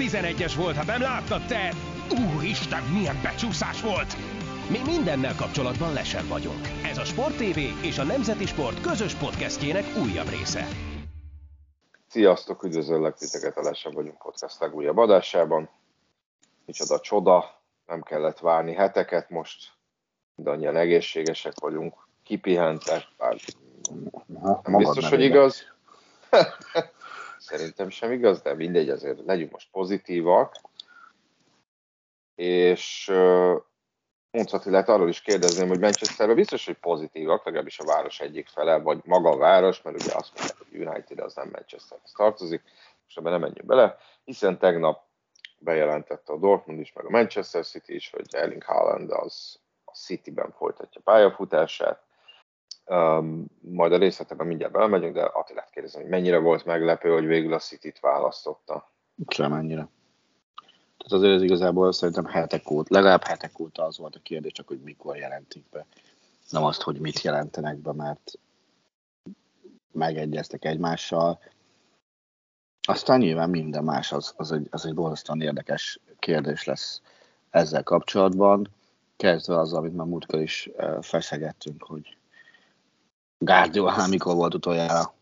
[0.00, 1.72] 11-es volt, ha nem láttad te!
[2.34, 4.16] Úristen, milyen becsúszás volt!
[4.70, 6.68] Mi mindennel kapcsolatban lesen vagyunk.
[6.84, 10.66] Ez a Sport TV és a Nemzeti Sport közös podcastjének újabb része.
[12.08, 15.68] Sziasztok, üdvözöllek titeket a Lesen vagyunk podcast legújabb adásában.
[16.64, 19.72] Micsoda csoda, nem kellett várni heteket, most
[20.34, 21.94] mindannyian egészségesek vagyunk,
[22.24, 23.36] kipihentek, bár
[24.62, 25.62] nem biztos, hogy igaz.
[27.40, 30.54] Szerintem sem igaz, de mindegy, azért legyünk most pozitívak.
[32.34, 33.06] És
[34.30, 38.78] mondhatni lehet arról is kérdezném, hogy Manchesterben biztos, hogy pozitívak, legalábbis a város egyik fele,
[38.78, 42.62] vagy maga a város, mert ugye azt mondják, hogy United az nem Manchesterhez tartozik,
[43.04, 45.02] most ebben nem menjünk bele, hiszen tegnap
[45.58, 50.52] bejelentette a Dortmund is, meg a Manchester City is, hogy Erling Haaland az a Cityben
[50.52, 52.02] folytatja pályafutását.
[52.86, 57.52] Um, majd a részletekben mindjárt belemegyünk, de Attilát kérdezem, hogy mennyire volt meglepő, hogy végül
[57.52, 58.90] a City-t választotta?
[59.28, 59.88] Semennyire.
[60.96, 64.66] Tehát azért ez igazából szerintem hetek óta, legalább hetek óta az volt a kérdés, csak
[64.68, 65.86] hogy mikor jelentik be.
[66.50, 68.32] Nem azt, hogy mit jelentenek be, mert
[69.92, 71.40] megegyeztek egymással.
[72.88, 77.00] Aztán nyilván minden más, az, az egy, az egy borzasztóan érdekes kérdés lesz
[77.50, 78.68] ezzel kapcsolatban.
[79.16, 82.16] Kezdve az, amit már múltkor is feszegettünk, hogy
[83.42, 85.14] Guardiola mikor volt utoljára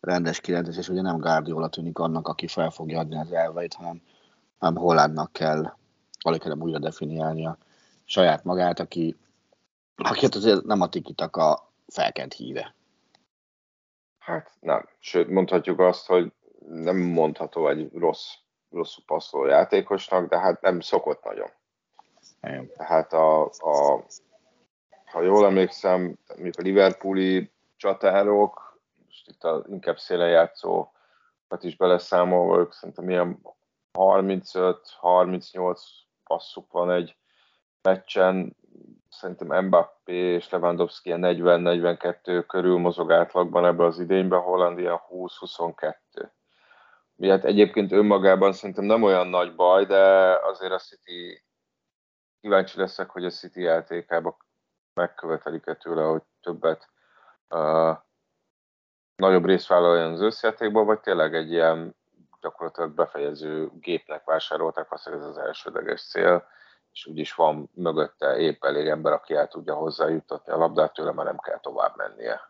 [0.00, 4.02] rendes 9 és ugye nem Guardiola tűnik annak, aki fel fogja adni az elveit, hanem
[4.60, 5.72] hanem Hollandnak kell
[6.18, 7.58] alig kellene újra definiálni a
[8.04, 9.16] saját magát, aki,
[9.96, 12.74] aki hát azért nem a tikitak a felkent híve.
[14.18, 16.32] Hát nem, sőt mondhatjuk azt, hogy
[16.66, 18.34] nem mondható egy rossz,
[18.70, 21.48] rosszul passzoló játékosnak, de hát nem szokott nagyon.
[22.42, 22.70] Igen.
[22.76, 24.04] Tehát a, a,
[25.10, 32.58] ha jól emlékszem, mondjuk a Liverpooli csatárok, most itt a inkább szélen játszókat is beleszámolva,
[32.58, 33.40] ők szerintem milyen
[33.92, 35.80] 35-38
[36.24, 37.16] passzuk van egy
[37.82, 38.56] meccsen,
[39.08, 45.94] szerintem Mbappé és Lewandowski 40-42 körül mozog átlagban ebbe az idényben, Hollandia 20-22.
[47.14, 51.44] Miért egyébként önmagában szerintem nem olyan nagy baj, de azért a City
[52.40, 54.36] kíváncsi leszek, hogy a City játékába
[54.94, 56.88] megkövetelik-e tőle, hogy többet
[57.48, 57.96] uh,
[59.16, 61.94] nagyobb részt vállaljon az összjátékban, vagy tényleg egy ilyen
[62.40, 66.46] gyakorlatilag befejező gépnek vásárolták, azt ez az elsődleges cél,
[66.92, 71.26] és úgyis van mögötte épp elég ember, aki el tudja hozzájutatni a labdát, tőle már
[71.26, 72.40] nem kell tovább mennie.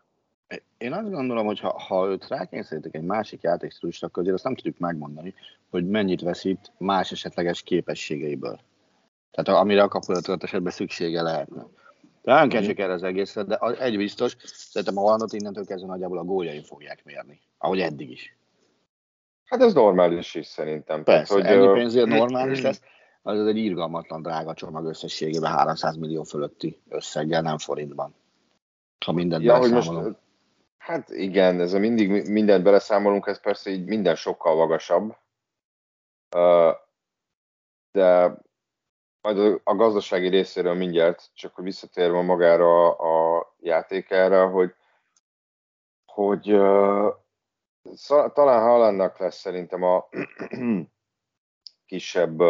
[0.77, 4.55] Én azt gondolom, hogy ha, ha őt rákényszerítik egy másik játékstílusra, akkor azért azt nem
[4.55, 5.33] tudjuk megmondani,
[5.69, 8.59] hogy mennyit veszít más esetleges képességeiből.
[9.31, 11.65] Tehát amire a kapulatot esetben szüksége lehetne.
[12.21, 16.17] De nem kell erre az egészre, de egy biztos, szerintem a Hollandot innentől kezdve nagyjából
[16.17, 18.37] a góljain fogják mérni, ahogy eddig is.
[19.45, 21.03] Hát ez normális is szerintem.
[21.03, 22.81] Persze, Tehát, hogy, ennyi pénzért normális lesz,
[23.21, 28.15] az egy irgalmatlan drága csomag összességében 300 millió fölötti összeggel, nem forintban.
[29.05, 29.91] Ha mindent ja, hogy most,
[30.77, 35.15] Hát igen, ez a mindig mindent beleszámolunk, ez persze így minden sokkal magasabb.
[37.91, 38.37] De
[39.21, 44.75] majd a gazdasági részéről mindjárt, csak hogy visszatérve magára a játékára, hogy,
[46.05, 46.43] hogy
[48.33, 50.07] talán Hallandnak lesz szerintem a
[51.85, 52.41] kisebb,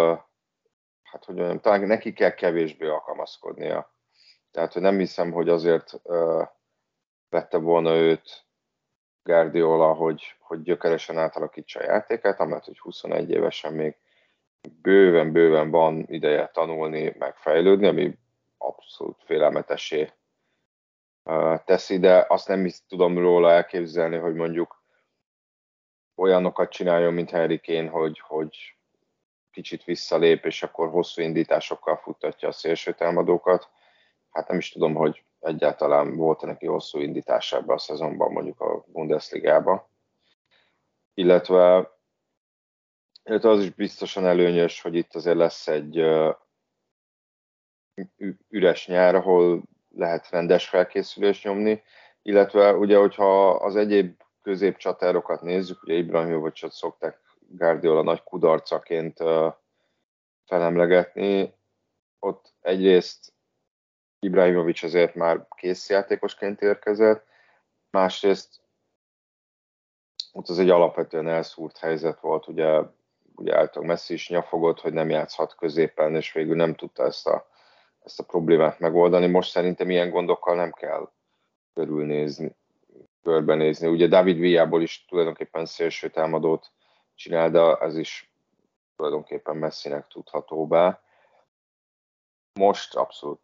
[1.04, 3.94] hát hogy mondjam, talán neki kell kevésbé alkalmazkodnia.
[4.52, 6.48] Tehát, hogy nem hiszem, hogy azért uh,
[7.30, 8.46] vette volna őt
[9.24, 13.96] Guardiola, hogy, hogy gyökeresen átalakítsa a játékát, amellett, hogy 21 évesen még
[14.82, 18.18] bőven-bőven van ideje tanulni, megfejlődni, ami
[18.58, 20.12] abszolút félelmetesé
[21.66, 24.84] teszi, de azt nem is tudom róla elképzelni, hogy mondjuk
[26.16, 28.76] olyanokat csináljon, mint Harry Kane, hogy, hogy
[29.52, 33.70] kicsit visszalép, és akkor hosszú indításokkal futtatja a szélső támadókat.
[34.32, 38.84] Hát nem is tudom, hogy egyáltalán volt neki hosszú indítás ebben a szezonban, mondjuk a
[38.88, 39.90] Bundesligába.
[41.14, 41.92] Illetve,
[43.32, 46.06] illetve az is biztosan előnyös, hogy itt azért lesz egy
[48.50, 51.84] üres nyár, ahol lehet rendes felkészülés nyomni,
[52.22, 59.18] illetve ugye, hogyha az egyéb középcsatárokat nézzük, ugye Ibrahimovicsot szokták Guardiola nagy kudarcaként
[60.46, 61.54] felemlegetni,
[62.20, 63.34] ott egyrészt
[64.20, 67.26] Ibrahimovic azért már kész játékosként érkezett,
[67.90, 68.62] másrészt
[70.32, 72.82] ott az egy alapvetően elszúrt helyzet volt, ugye,
[73.42, 77.48] ugye által Messi is nyafogott, hogy nem játszhat középen, és végül nem tudta ezt a,
[78.04, 79.28] ezt a problémát megoldani.
[79.28, 81.12] Most szerintem ilyen gondokkal nem kell
[81.74, 82.56] körülnézni,
[83.24, 83.88] körbenézni.
[83.88, 86.72] Ugye David Villából is tulajdonképpen szélső támadót
[87.16, 88.34] csinál, de ez is
[88.96, 91.02] tulajdonképpen messzinek tudható be.
[92.60, 93.40] Most abszolút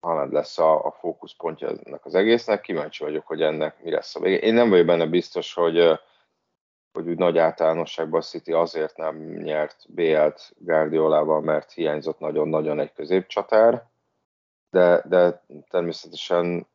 [0.00, 4.20] Haaland lesz a, a fókuszpontja ennek az egésznek, kíváncsi vagyok, hogy ennek mi lesz a
[4.20, 4.38] vége.
[4.38, 6.00] Én nem vagyok benne biztos, hogy,
[6.92, 12.92] hogy úgy nagy általánosságban a City azért nem nyert BL-t Guardiolával, mert hiányzott nagyon-nagyon egy
[12.92, 13.86] középcsatár,
[14.70, 16.66] de, de természetesen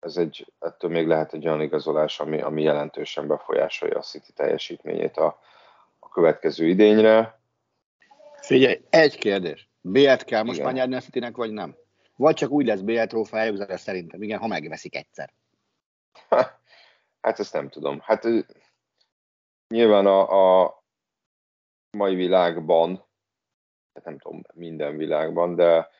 [0.00, 5.16] ez egy, ettől még lehet egy olyan igazolás, ami, ami jelentősen befolyásolja a City teljesítményét
[5.16, 5.38] a,
[5.98, 7.40] a következő idényre.
[8.40, 9.68] Figyelj, egy kérdés.
[9.80, 11.76] BL-t kell most már nyerni a Citynek, vagy nem?
[12.16, 15.32] Vagy csak úgy lesz BL trófájuk, szerintem igen, ha megveszik egyszer.
[17.20, 18.00] Hát ezt nem tudom.
[18.02, 18.24] Hát
[19.68, 20.82] nyilván a, a
[21.96, 23.06] mai világban,
[23.94, 25.90] hát nem tudom, minden világban, de,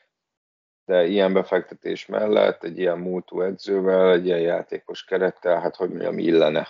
[0.85, 6.17] de ilyen befektetés mellett, egy ilyen múltú edzővel, egy ilyen játékos kerettel, hát hogy mondjam,
[6.17, 6.67] illene.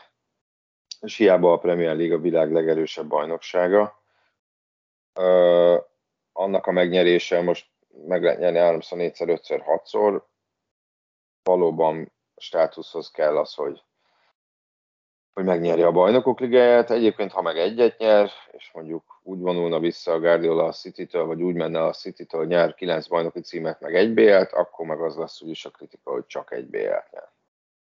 [0.99, 4.03] És hiába a Premier League a világ legerősebb bajnoksága.
[5.13, 5.77] Ö,
[6.31, 7.69] annak a megnyerése most
[8.05, 10.23] meg lehet nyerni 3-szor, 4-szer, 5-ször, 6-szor.
[11.43, 13.83] Valóban státuszhoz kell az, hogy
[15.33, 16.91] hogy megnyeri a bajnokok ligáját.
[16.91, 21.41] Egyébként, ha meg egyet nyer, és mondjuk úgy vonulna vissza a Guardiola a City-től, vagy
[21.41, 25.41] úgy menne a City-től, nyer 9 bajnoki címet, meg egy BL-t, akkor meg az lesz
[25.41, 27.29] úgyis a kritika, hogy csak egy BL-t nyer.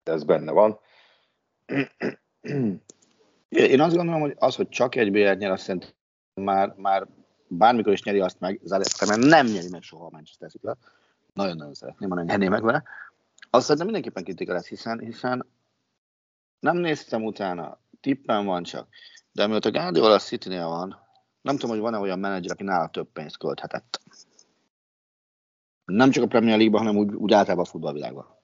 [0.03, 0.79] De ez benne van.
[3.49, 5.89] Én azt gondolom, hogy az, hogy csak egy BL-t nyer, azt szerintem
[6.33, 7.07] már, már
[7.47, 8.61] bármikor is nyeri azt meg,
[9.07, 10.67] mert nem nyeri meg soha a Manchester City.
[11.33, 12.83] Nagyon-nagyon szeretném, ha nyerné meg vele.
[13.49, 15.45] Azt szerintem mindenképpen kritika lesz, hiszen, hiszen
[16.59, 18.87] nem néztem utána, tippen van csak.
[19.31, 21.07] De mióta Guardiola a city van,
[21.41, 24.01] nem tudom, hogy van-e olyan menedzser, aki nála több pénzt költhetett.
[25.85, 28.37] Nem csak a Premier League-ban, hanem úgy, úgy általában a futballvilágban.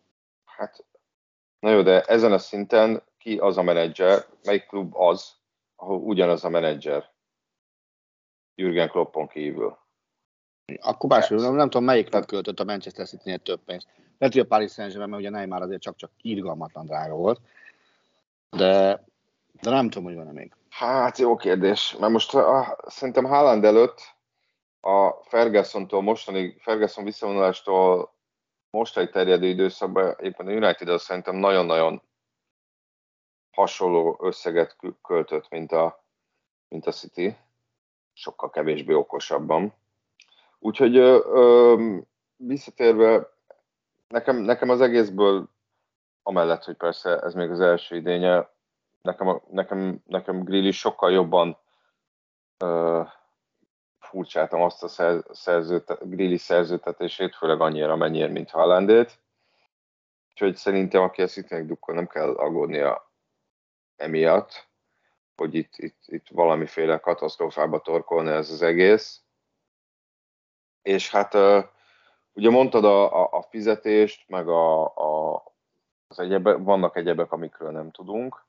[0.46, 0.86] Hát,
[1.60, 5.36] na jó, de ezen a szinten ki az a menedzser, melyik klub az,
[5.76, 7.14] ahol ugyanaz a menedzser?
[8.56, 9.78] Jürgen Kloppon kívül.
[10.82, 13.88] Akkor másról, nem, nem tudom, melyik klub költött a Manchester City-nél több pénzt.
[14.18, 17.42] Lehet, hogy a Paris Saint-Germain, mert ugye Neymar azért csak-csak irgalmatlan drága volt
[18.56, 19.04] de,
[19.62, 20.54] de nem tudom, hogy van-e még.
[20.70, 24.14] Hát jó kérdés, mert most a, szerintem Haaland előtt
[24.82, 28.14] a Ferguson-tól mostani, Ferguson visszavonulástól
[28.70, 32.02] mostani terjedő időszakban éppen a United az szerintem nagyon-nagyon
[33.52, 36.04] hasonló összeget költött, mint a,
[36.68, 37.36] mint a City,
[38.14, 39.74] sokkal kevésbé okosabban.
[40.60, 41.98] Úgyhogy ö, ö,
[42.36, 43.30] visszatérve,
[44.08, 45.50] nekem, nekem az egészből
[46.28, 48.50] amellett, hogy persze ez még az első idénye,
[49.02, 51.58] nekem, nekem, nekem Grilli sokkal jobban
[52.64, 53.08] uh,
[54.00, 59.20] furcsáltam azt a szer, szerzőt, Grilli szerzőtetését, főleg annyira mennyire, mint Hallandét.
[60.30, 63.12] Úgyhogy szerintem, aki a Citynek dukkol, nem kell aggódnia
[63.96, 64.68] emiatt,
[65.36, 69.22] hogy itt, itt, itt valamiféle katasztrófába torkolna ez az egész.
[70.82, 71.64] És hát uh,
[72.34, 75.44] ugye mondtad a, a, a fizetést, meg a, a,
[76.08, 78.46] az egyebe, vannak egyebek, amikről nem tudunk.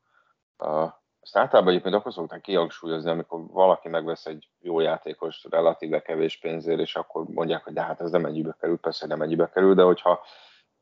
[1.21, 6.81] Ezt általában egyébként akkor szokták kihangsúlyozni, amikor valaki megvesz egy jó játékos relatíve kevés pénzért,
[6.81, 9.83] és akkor mondják, hogy de hát ez nem ennyibe kerül, persze nem ennyibe kerül, de
[9.83, 10.21] hogyha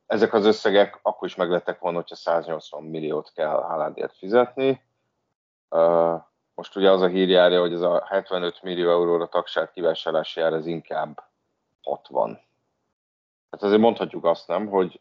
[0.06, 4.82] ezek az összegek akkor is meglettek volna, hogyha 180 milliót kell Haalandért fizetni.
[6.54, 10.52] Most ugye az a hír járja, hogy ez a 75 millió euróra tagság kivásárlási jár,
[10.52, 11.22] ez inkább
[11.82, 12.40] 60.
[13.50, 15.00] Hát azért mondhatjuk azt nem, hogy,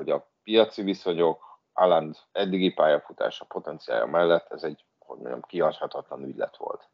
[0.00, 6.56] hogy a piaci viszonyok, Aland eddigi pályafutása potenciája mellett ez egy, hogy mondjam, kiadhatatlan ügylet
[6.56, 6.88] volt.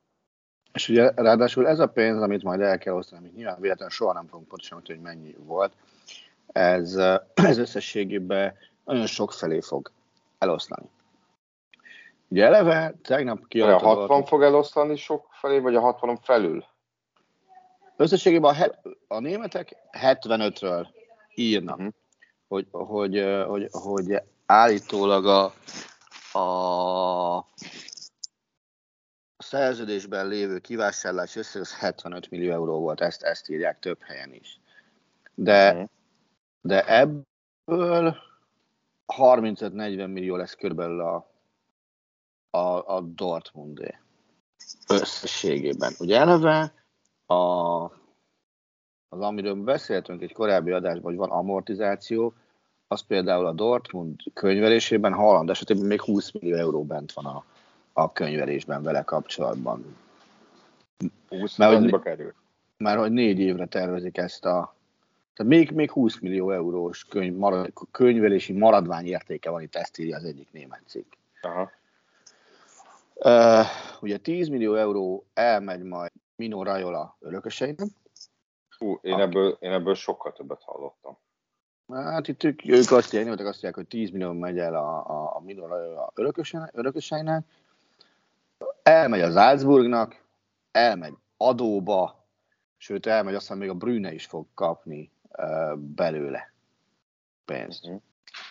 [0.72, 4.12] És ugye ráadásul ez a pénz, amit majd el kell osztani, amit nyilván véletlenül soha
[4.12, 5.72] nem fogunk pontosan hogy mennyi volt,
[6.46, 6.94] ez,
[7.50, 9.90] ez összességében nagyon sok felé fog
[10.38, 10.88] eloszlani.
[12.28, 13.80] Ugye eleve tegnap kiadott...
[13.80, 16.64] A 60 fog eloszlani sok felé, vagy a 60 felül?
[17.96, 20.86] Összességében a, he- a németek 75-ről
[21.34, 21.76] írnak.
[21.76, 21.92] Uh-huh
[22.48, 25.44] hogy, hogy, hogy, hogy állítólag a,
[26.38, 27.46] a
[29.38, 34.60] szerződésben lévő kivásárlás összeg az 75 millió euró volt, ezt, ezt írják több helyen is.
[35.34, 35.88] De, uh-huh.
[36.60, 38.16] de ebből
[39.06, 41.30] 35-40 millió lesz körülbelül a,
[42.50, 43.98] a, a Dortmundé
[44.88, 45.92] összességében.
[45.98, 46.74] Ugye eleve
[47.26, 48.05] a
[49.08, 52.34] az, amiről beszéltünk egy korábbi adásban, hogy van amortizáció,
[52.88, 57.44] az például a Dortmund könyvelésében Haaland esetében még 20 millió euró bent van a,
[57.92, 59.96] a könyvelésben vele kapcsolatban.
[61.28, 62.34] 20 mert, hogy, kerül.
[62.76, 64.74] Mert hogy négy évre tervezik ezt a
[65.36, 70.16] tehát még, még 20 millió eurós könyv, marad, könyvelési maradvány értéke van, itt ezt írja
[70.16, 71.12] az egyik német cikk.
[71.40, 71.70] Aha.
[73.14, 73.66] Uh,
[74.00, 77.88] ugye 10 millió euró elmegy majd Mino Raiola örököseinek.
[78.78, 81.18] Hú, én ebből, én ebből sokkal többet hallottam.
[81.88, 85.36] Hát itt ők, ők azt mondják, azt mondják, hogy 10 millió megy el a, a,
[85.36, 87.44] a Mino Raiola örököseinek,
[88.82, 90.22] elmegy az Salzburgnak,
[90.70, 92.24] elmegy adóba,
[92.76, 96.52] sőt elmegy, aztán még a Brüne is fog kapni uh, belőle
[97.44, 97.84] pénzt.
[97.84, 98.00] Uh-huh.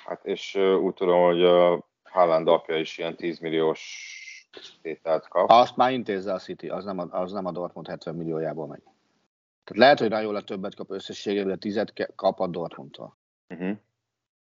[0.06, 4.14] Hát és uh, úgy tudom, hogy a Haaland apja is ilyen 10 milliós
[4.82, 5.50] tételt kap.
[5.50, 8.84] Azt már intézze a City, az nem a, az nem a Dortmund 70 milliójából megy.
[9.66, 11.84] Tehát lehet, hogy Raiola többet kap összességében, de 10
[12.16, 13.18] kap a Dortmundtól.
[13.50, 13.78] Uh-huh.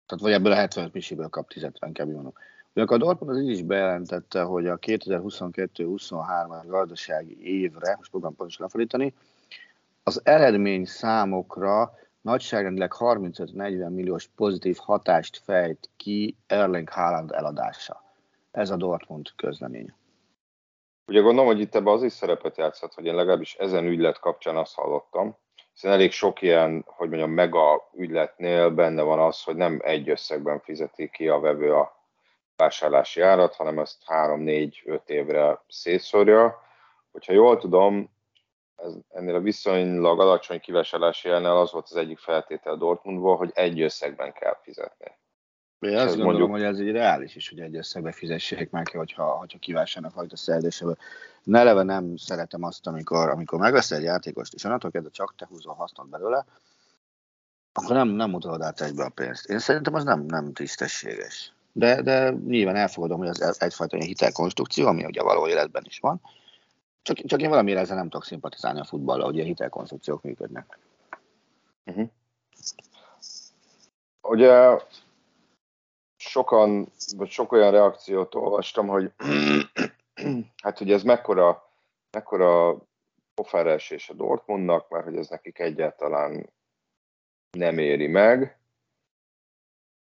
[0.06, 2.34] Tehát vagy ebből a 75 misiből kap 10 inkább mondom.
[2.72, 8.66] Ugyanakkor a Dortmund az így is bejelentette, hogy a 2022-23 gazdasági évre, most próbálom pontosan
[8.66, 9.14] lefordítani,
[10.04, 18.04] az eredmény számokra nagyságrendileg 35-40 milliós pozitív hatást fejt ki Erling Haaland eladása.
[18.52, 19.99] Ez a Dortmund közleménye.
[21.10, 24.58] Ugye gondolom, hogy itt ebbe az is szerepet játszhat, hogy én legalábbis ezen ügylet kapcsán
[24.58, 25.38] azt hallottam,
[25.74, 30.60] hiszen elég sok ilyen, hogy mondjam, mega ügyletnél benne van az, hogy nem egy összegben
[30.60, 31.96] fizeti ki a vevő a
[32.56, 36.62] vásárlási árat, hanem ezt 3-4-5 évre szétszórja.
[37.12, 38.10] Hogyha jól tudom,
[38.76, 43.82] ez, ennél a viszonylag alacsony kivásárlási árnál az volt az egyik feltétel Dortmundból, hogy egy
[43.82, 45.19] összegben kell fizetni.
[45.80, 46.52] Én azt gondolom, mondjuk...
[46.52, 50.38] hogy ez egy reális is, hogy egy összegbe fizessék meg, hogyha, hogyha kívánsanak valamit a
[50.38, 50.98] szerződéseből.
[51.44, 55.74] Neleve nem szeretem azt, amikor, amikor megveszel egy játékost, és onnantól kezdve csak te húzol
[55.74, 56.46] hasznot belőle,
[57.74, 59.50] akkor nem, nem utalod át egybe a pénzt.
[59.50, 61.54] Én szerintem az nem, nem tisztességes.
[61.72, 66.00] De, de nyilván elfogadom, hogy az egyfajta ilyen hitelkonstrukció, ami ugye a való életben is
[66.00, 66.22] van.
[67.02, 70.80] Csak, csak én valamire ezzel nem tudok szimpatizálni a futballal, hogy a hitelkonstrukciók működnek.
[71.86, 72.10] Uh-huh.
[74.22, 74.78] Ugye
[76.20, 79.12] sokan, vagy sok olyan reakciót olvastam, hogy
[80.64, 81.70] hát ugye ez mekkora,
[82.12, 82.78] mekkora
[83.34, 86.50] pofáresés a Dortmundnak, mert hogy ez nekik egyáltalán
[87.58, 88.60] nem éri meg.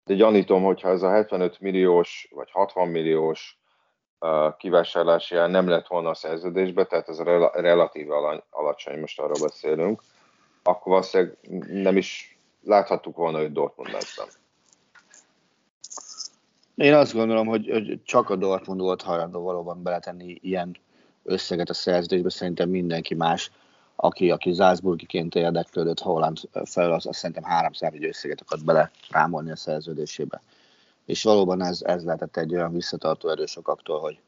[0.03, 3.59] De gyanítom, hogyha ez a 75 milliós vagy 60 milliós
[4.19, 7.19] uh, kivásárlási ár nem lett volna a szerződésbe, tehát ez
[7.53, 8.11] relatív
[8.49, 10.01] alacsony, most arról beszélünk,
[10.63, 14.41] akkor valószínűleg nem is láthattuk volna, hogy Dortmund benne.
[16.75, 20.77] Én azt gondolom, hogy, hogy csak a Dortmund volt hajlandó valóban beletenni ilyen
[21.23, 23.51] összeget a szerződésbe, szerintem mindenki más,
[23.95, 29.51] aki, aki Salzburgiként érdeklődött Holland fel, az, az szerintem háromszár egy összeget akart bele rámolni
[29.51, 30.41] a szerződésébe.
[31.05, 34.19] És valóban ez, ez lehetett egy olyan visszatartó erő sokaktól, hogy,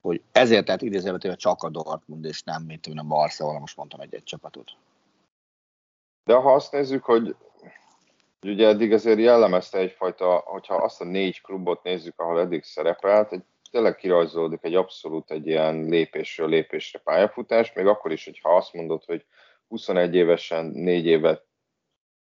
[0.00, 4.24] hogy ezért tehát idézővetően csak a Dortmund, és nem, mint a Barcelona, most mondtam egy-egy
[4.24, 4.76] csapatot.
[6.24, 7.36] De ha azt nézzük, hogy
[8.42, 13.42] Ugye eddig azért jellemezte egyfajta, hogyha azt a négy klubot nézzük, ahol eddig szerepelt, egy,
[13.70, 19.04] tényleg kirajzolódik egy abszolút egy ilyen lépésről lépésre pályafutás, még akkor is, hogyha azt mondod,
[19.04, 19.24] hogy
[19.68, 21.44] 21 évesen négy évet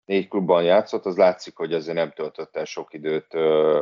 [0.05, 3.81] négy klubban játszott, az látszik, hogy azért nem töltött el sok időt ö,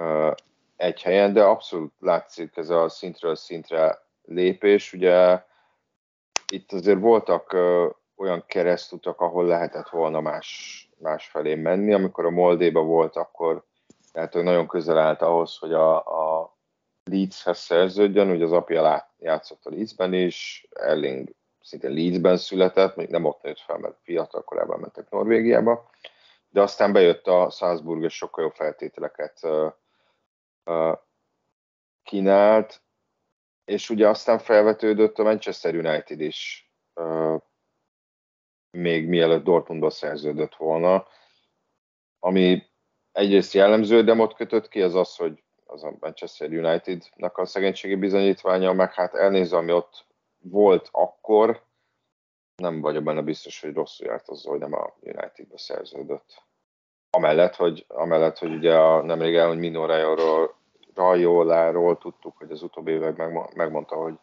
[0.00, 0.32] ö,
[0.76, 4.92] egy helyen, de abszolút látszik ez a szintről szintre lépés.
[4.92, 5.42] Ugye
[6.52, 11.92] itt azért voltak ö, olyan keresztutak, ahol lehetett volna más másfelé menni.
[11.92, 13.66] Amikor a Moldéba volt, akkor
[14.12, 16.56] tehát hogy nagyon közel állt ahhoz, hogy a, a
[17.04, 21.28] Leedshez szerződjön, ugye az apja játszott a Leedsben is, Erling
[21.60, 25.90] szinte Leedsben született, még nem ott nőtt fel, mert fiatal korában mentek Norvégiába,
[26.48, 29.72] de aztán bejött a Salzburg, és sokkal jobb feltételeket uh,
[30.64, 30.98] uh,
[32.02, 32.80] kínált,
[33.64, 37.40] és ugye aztán felvetődött a Manchester United is uh,
[38.78, 41.06] még mielőtt Dortmundba szerződött volna.
[42.18, 42.62] Ami
[43.12, 48.72] egyrészt jellemző demot kötött ki, az az, hogy az a Manchester United-nak a szegénységi bizonyítványa,
[48.72, 50.06] meg hát elnézve, ami ott
[50.38, 51.66] volt akkor,
[52.56, 56.42] nem vagyok benne biztos, hogy rosszul járt az, hogy nem a United-be szerződött.
[57.10, 59.86] Amellett, hogy, amellett, hogy ugye a, nemrég el, hogy Mino
[60.94, 64.14] Rajoláról tudtuk, hogy az utóbbi években megmondta, hogy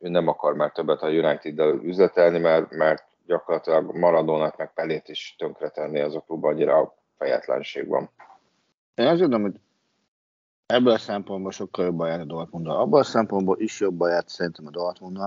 [0.00, 5.34] ő nem akar már többet a United-del üzletelni, mert, mert gyakorlatilag Maradonát meg Pelét is
[5.38, 8.10] tönkretenni az a klub, annyira a fejetlenség van.
[8.94, 9.60] Én azt gondolom, hogy
[10.66, 14.66] ebből a szempontból sokkal jobban járt a dortmund Abban a szempontból is jobban járt szerintem
[14.66, 15.18] a dortmund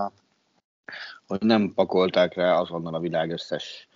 [1.26, 3.88] hogy nem pakolták rá azonnal a világ összes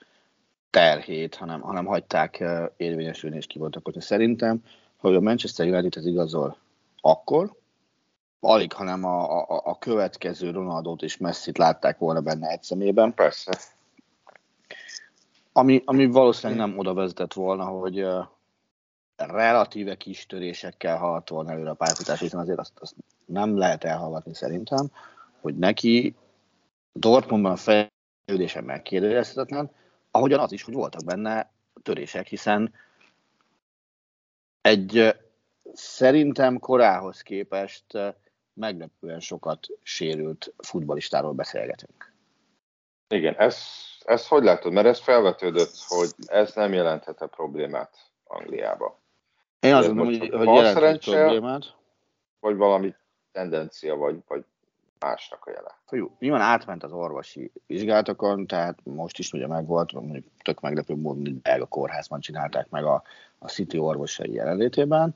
[0.71, 2.45] terhét, hanem, hanem hagyták
[2.77, 4.01] érvényesülni és kivoltakodni.
[4.01, 4.65] Szerintem,
[4.97, 6.57] hogy a Manchester United ez igazol
[7.01, 7.53] akkor,
[8.41, 13.15] alig, hanem a, a, a következő Ronaldot és Messi-t látták volna benne egy szemében.
[13.15, 13.77] Persze.
[15.59, 18.07] Ami, ami valószínűleg nem oda vezetett volna, hogy
[19.17, 24.35] relatíve kis törésekkel halt volna előre a pályafutás, hiszen azért azt, azt nem lehet elhallgatni
[24.35, 24.91] szerintem,
[25.41, 26.15] hogy neki
[26.93, 29.71] Dortmundban a fejlődése megkérdezhetetlen,
[30.11, 31.51] ahogyan az is, hogy voltak benne
[31.83, 32.73] törések, hiszen
[34.61, 35.17] egy
[35.73, 37.85] szerintem korához képest
[38.55, 42.13] meglepően sokat sérült futbalistáról beszélgetünk.
[43.09, 43.57] Igen, ez,
[44.09, 44.73] ez hogy látod?
[44.73, 48.99] Mert ez felvetődött, hogy ez nem jelenthet a problémát Angliába.
[49.61, 51.75] Én azt gondolom, hogy, hogy jelenthet problémát.
[52.41, 52.95] Vagy valami
[53.33, 54.45] tendencia, vagy, vagy
[54.99, 55.79] másnak a jele.
[55.91, 61.23] Jó, nyilván átment az orvosi vizsgálatokon, tehát most is ugye megvolt, mondjuk tök meglepő módon,
[61.23, 63.03] hogy belga kórházban csinálták meg a,
[63.39, 65.15] a City orvosai jelenlétében.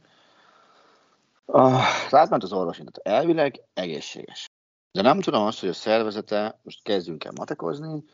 [1.44, 4.46] Az átment az orvosi, tehát elvileg egészséges.
[4.92, 8.04] De nem tudom azt, hogy a szervezete, most kezdjünk el matekozni,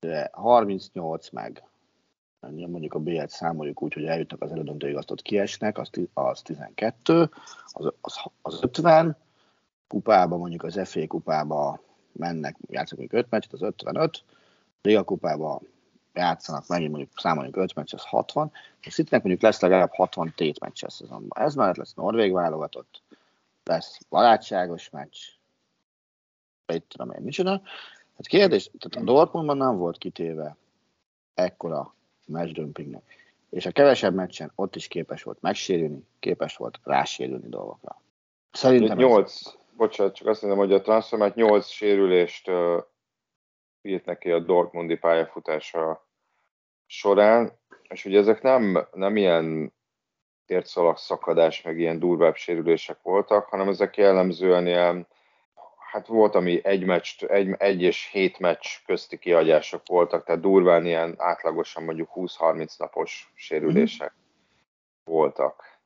[0.00, 1.62] de 38 meg.
[2.40, 7.30] Mondjuk a B-et számoljuk úgy, hogy eljutnak az elődöntőig, azt ott kiesnek, az, az 12,
[7.66, 9.16] az, az, az 50,
[9.88, 11.80] kupába, mondjuk az FA kupába
[12.12, 14.24] mennek, játszanak 5 meccset, az 55,
[14.82, 15.60] Liga kupába
[16.14, 20.60] játszanak megint mondjuk számoljunk 5 meccs, az 60, és itt mondjuk lesz legalább 60 tét
[20.60, 21.44] meccs a szezonban.
[21.44, 23.02] Ez mellett lesz Norvég válogatott,
[23.64, 25.16] lesz barátságos meccs,
[26.72, 27.62] itt tudom én micsoda.
[28.16, 30.56] Hát kérdés, tehát a Dortmundban nem volt kitéve
[31.34, 31.94] ekkora
[32.26, 33.02] matchdömpingnek.
[33.50, 38.00] És a kevesebb meccsen ott is képes volt megsérülni, képes volt rásérülni dolgokra.
[38.52, 39.54] Szerintem 8, ez...
[39.76, 42.82] bocsánat, csak azt mondom, hogy a transformát 8 sérülést uh,
[43.82, 46.06] írt neki a Dortmundi pályafutása
[46.86, 47.52] során,
[47.88, 49.72] és ugye ezek nem, nem ilyen
[50.46, 55.06] tértszalag szakadás, meg ilyen durvább sérülések voltak, hanem ezek jellemzően ilyen
[55.94, 60.86] hát volt, ami egy, meccs, egy, egy és hét meccs közti kiadások voltak, tehát durván
[60.86, 64.20] ilyen átlagosan mondjuk 20-30 napos sérülések mm.
[65.04, 65.78] voltak.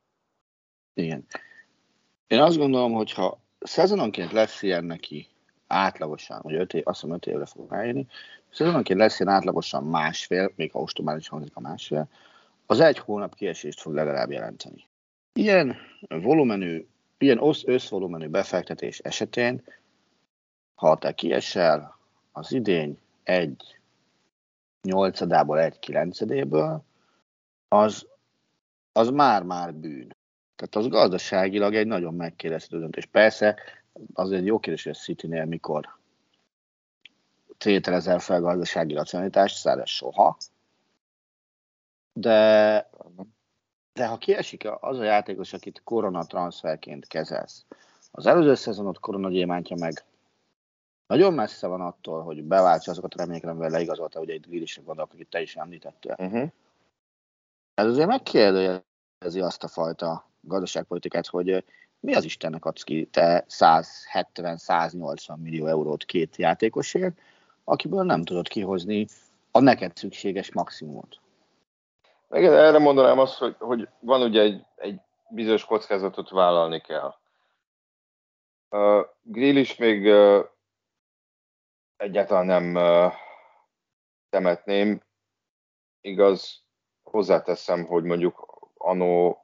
[0.93, 1.25] Igen.
[2.27, 5.27] Én azt gondolom, hogy ha szezononként lesz ilyen neki
[5.67, 8.07] átlagosan, vagy öt év, azt hiszem öt évre fog rájönni,
[8.51, 12.07] szezononként lesz ilyen átlagosan másfél, még ha ostobán is hangzik a másfél,
[12.65, 14.87] az egy hónap kiesést fog legalább jelenteni.
[15.33, 16.85] Ilyen volumenű,
[17.17, 19.63] ilyen összvolumenű befektetés esetén
[20.79, 21.97] ha te kiesel
[22.31, 23.79] az idény egy
[24.81, 26.83] nyolcadából, egy kilencedéből,
[27.67, 28.07] az,
[28.91, 30.15] az már-már bűn.
[30.55, 33.05] Tehát az gazdaságilag egy nagyon megkérdezhető döntés.
[33.05, 33.55] Persze,
[34.13, 35.97] az egy jó kérdés, hogy a City-nél mikor
[37.57, 40.37] tételezel fel gazdasági racionalitást, szállás soha.
[42.13, 42.89] De,
[43.93, 47.65] de ha kiesik az a játékos, akit korona transferként kezelsz,
[48.11, 50.03] az előző szezonot koronagyémántja meg
[51.09, 55.13] nagyon messze van attól, hogy beváltsa azokat a reményeket, amivel leigazolta, ugye egy Grealishre gondolok,
[55.13, 56.15] akit te is említettél.
[56.17, 56.49] Uh-huh.
[57.73, 61.63] Ez azért megkérdezi azt a fajta gazdaságpolitikát, hogy
[61.99, 67.19] mi az Istennek adsz ki te 170-180 millió eurót két játékosért,
[67.63, 69.07] akiből nem tudod kihozni
[69.51, 71.19] a neked szükséges maximumot.
[72.31, 77.15] Igen, erre mondanám azt, hogy, hogy van ugye egy, egy bizonyos kockázatot vállalni kell.
[78.69, 80.45] Uh, Grill is még uh,
[81.99, 83.13] egyáltalán nem uh,
[84.29, 85.01] temetném.
[86.01, 86.63] Igaz,
[87.03, 89.43] hozzáteszem, hogy mondjuk Anó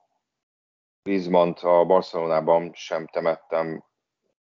[1.03, 3.83] Griezmann-t a Barcelonában sem temettem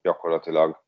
[0.03, 0.83] gyakorlatilag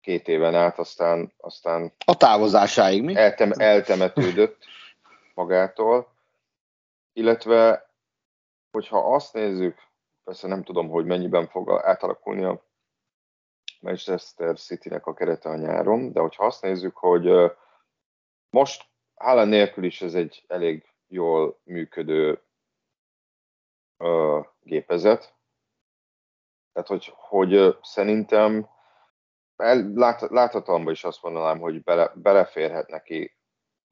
[0.00, 3.16] két éven át, aztán, aztán a távozásáig mi?
[3.16, 4.64] Eltem, eltemetődött
[5.34, 6.14] magától,
[7.12, 7.90] illetve
[8.70, 9.78] hogyha azt nézzük,
[10.24, 12.65] persze nem tudom, hogy mennyiben fog átalakulni a
[13.86, 17.52] Manchester City-nek a kerete a nyáron, de hogyha azt nézzük, hogy
[18.50, 22.42] most Haaland nélkül is ez egy elég jól működő
[23.98, 25.34] uh, gépezet.
[26.72, 28.68] Tehát, hogy, hogy szerintem
[29.94, 33.36] lát, láthatalomban is azt mondanám, hogy bele, beleférhet neki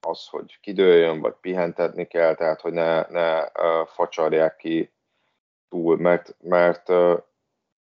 [0.00, 4.92] az, hogy kidőljön, vagy pihentetni kell, tehát hogy ne, ne uh, facsarják ki
[5.68, 7.22] túl, mert, mert uh,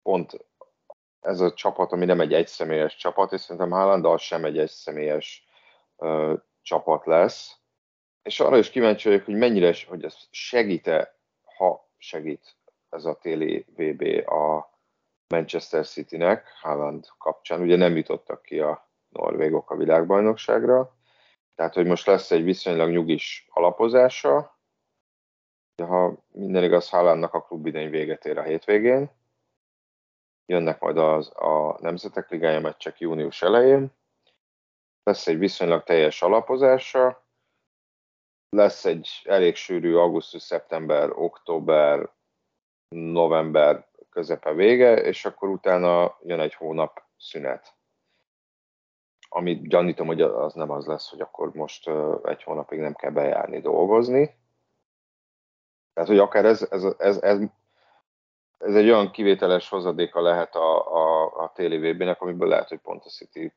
[0.03, 0.47] pont
[1.25, 5.47] ez a csapat, ami nem egy egyszemélyes csapat, és szerintem Haaland az sem egy egyszemélyes
[5.97, 6.33] uh,
[6.63, 7.57] csapat lesz.
[8.23, 11.19] És arra is kíváncsi vagyok, hogy mennyire, hogy ez segít-e,
[11.57, 12.57] ha segít
[12.89, 14.73] ez a téli VB a
[15.29, 17.61] Manchester City-nek, Haaland kapcsán.
[17.61, 20.97] Ugye nem jutottak ki a norvégok a világbajnokságra,
[21.55, 24.59] tehát hogy most lesz egy viszonylag nyugis alapozása,
[25.77, 29.11] de ha minden igaz, Haalandnak a klub idény véget ér a hétvégén,
[30.47, 33.93] jönnek majd az, a Nemzetek Ligája meccsek június elején,
[35.03, 37.27] lesz egy viszonylag teljes alapozása,
[38.49, 42.13] lesz egy elég sűrű augusztus, szeptember, október,
[42.89, 47.77] november közepe vége, és akkor utána jön egy hónap szünet.
[49.29, 51.91] Amit gyanítom, hogy az nem az lesz, hogy akkor most
[52.23, 54.37] egy hónapig nem kell bejárni dolgozni.
[55.93, 57.39] Tehát, hogy akár ez, ez, ez, ez,
[58.67, 63.05] ez egy olyan kivételes hozadéka lehet a, a, a téli VB-nek, amiből lehet, hogy pont
[63.05, 63.53] a City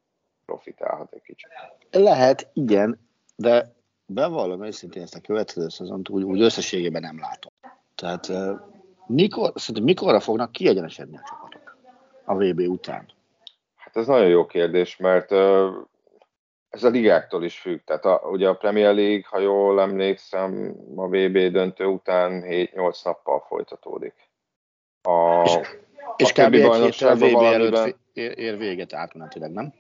[0.46, 1.50] profitálhat egy kicsit.
[1.92, 7.52] Lehet, igen, de bevallom őszintén ezt a következő szezont úgy, úgy összességében nem látom.
[7.96, 8.32] Tehát
[9.08, 11.78] mikor, szerintem mikorra fognak kiegyenesedni a csapatok
[12.26, 13.06] a VB után?
[13.76, 15.32] Hát ez nagyon jó kérdés, mert
[16.70, 17.80] ez a ligáktól is függ.
[17.86, 23.44] Tehát a, ugye a Premier League, ha jól emlékszem, a VB döntő után 7-8 nappal
[23.48, 24.27] folytatódik.
[25.08, 25.60] A, és,
[26.16, 26.54] és kb.
[26.54, 29.74] egy héttel a VB előtt ér, ér véget átmenetileg, nem?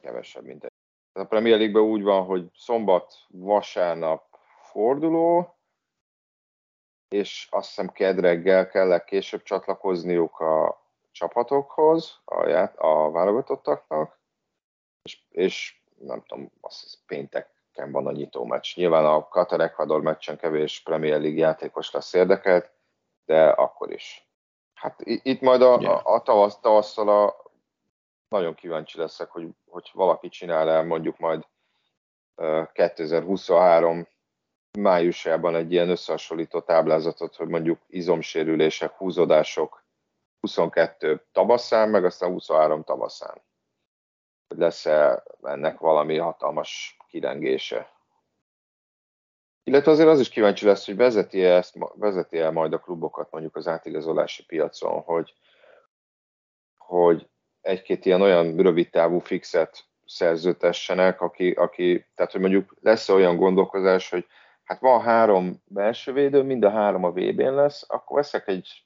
[0.00, 0.72] Kevesebb, mint egy.
[1.12, 5.56] A Premier League-ben úgy van, hogy szombat, vasárnap forduló,
[7.08, 14.20] és azt hiszem kedreggel kell később csatlakozniuk a csapatokhoz, a, a válogatottaknak,
[15.02, 18.76] és, és nem tudom, azt hiszem, pénteken van a nyitó meccs.
[18.76, 22.72] Nyilván a Qatar Ecuador meccsen kevés Premier League játékos lesz érdekelt,
[23.24, 24.27] de akkor is.
[24.80, 26.06] Hát itt majd a, yeah.
[26.06, 27.36] a, a tavasz, tavasszal a,
[28.28, 31.46] nagyon kíváncsi leszek, hogy, hogy valaki csinál el mondjuk majd
[32.72, 34.08] 2023
[34.78, 39.84] májusában egy ilyen összehasonlító táblázatot, hogy mondjuk izomsérülések, húzódások
[40.40, 43.42] 22 tavaszán, meg aztán 23 tavaszán.
[44.48, 47.97] Lesz-e ennek valami hatalmas kirengése.
[49.68, 53.30] Illetve azért az is kíváncsi lesz, hogy vezeti -e ezt, vezeti -e majd a klubokat
[53.30, 55.34] mondjuk az átigazolási piacon, hogy,
[56.76, 57.28] hogy
[57.60, 64.10] egy-két ilyen olyan rövid távú fixet szerzőtessenek, aki, aki, tehát hogy mondjuk lesz olyan gondolkozás,
[64.10, 64.26] hogy
[64.64, 68.84] hát van három belső védő, mind a három a VB-n lesz, akkor veszek egy,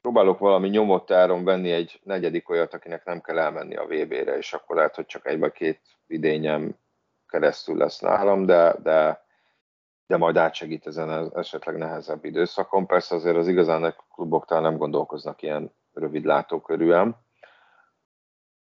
[0.00, 4.52] próbálok valami nyomott áron venni egy negyedik olyat, akinek nem kell elmenni a VB-re, és
[4.52, 6.76] akkor lehet, hogy csak egy vagy két idényem
[7.28, 9.28] keresztül lesz nálam, de, de,
[10.10, 12.86] de majd átsegít ezen esetleg nehezebb időszakon.
[12.86, 17.16] Persze azért az igazán kluboktól nem gondolkoznak ilyen rövid látókörűen.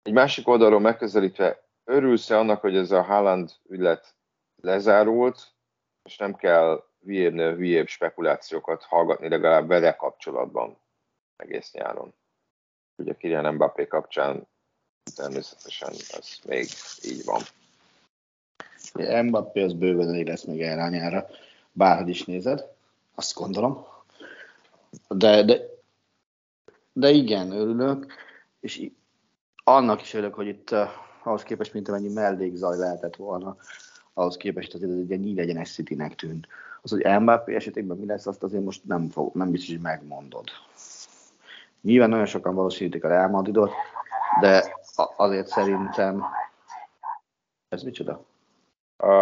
[0.02, 4.14] Egy másik oldalról megközelítve, örülsz-e annak, hogy ez a Haaland ügylet
[4.56, 5.52] lezárult,
[6.02, 10.78] és nem kell hülyébbnél hülyébb spekulációkat hallgatni legalább vele kapcsolatban
[11.36, 12.14] egész nyáron.
[12.96, 14.48] Ugye Kylian Mbappé kapcsán
[15.16, 16.66] természetesen ez még
[17.02, 17.40] így van.
[19.22, 21.26] Mbappé az bőven elég lesz még erre a
[21.72, 22.64] bárhogy is nézed,
[23.14, 23.86] azt gondolom.
[25.08, 25.60] De, de,
[26.92, 28.12] de igen, örülök,
[28.60, 28.90] és
[29.64, 30.88] annak is örülök, hogy itt uh,
[31.22, 33.56] ahhoz képest, mint amennyi mellékzaj lehetett volna,
[34.14, 36.46] ahhoz képest azért egy ilyen egyenes City-nek tűnt.
[36.82, 40.48] Az, hogy Mbappé esetében mi lesz, azt azért most nem, fog, nem biztos, hogy megmondod.
[41.80, 43.72] Nyilván nagyon sokan valószínűtik a Real Madridot,
[44.40, 44.76] de
[45.16, 46.24] azért szerintem...
[47.68, 48.24] Ez micsoda?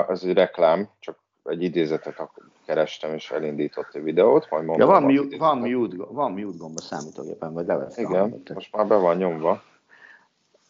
[0.09, 2.31] Ez egy reklám, csak egy idézetet
[2.67, 4.89] kerestem, és elindított egy videót, majd mondom.
[4.89, 8.05] Ja, van, mute, van, mute, van mute gomb a számítógépen, vagy leveszem.
[8.05, 9.63] Igen, most már be van nyomva.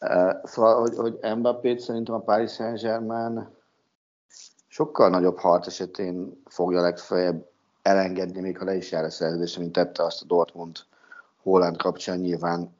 [0.01, 3.49] Uh, szóval, hogy, hogy Mbappé-t szerintem a Paris Saint-Germain
[4.67, 7.51] sokkal nagyobb harc esetén fogja legfeljebb
[7.83, 10.79] elengedni, még ha le is jár a szerződés, mint tette azt a Dortmund
[11.43, 12.77] Holland kapcsán nyilván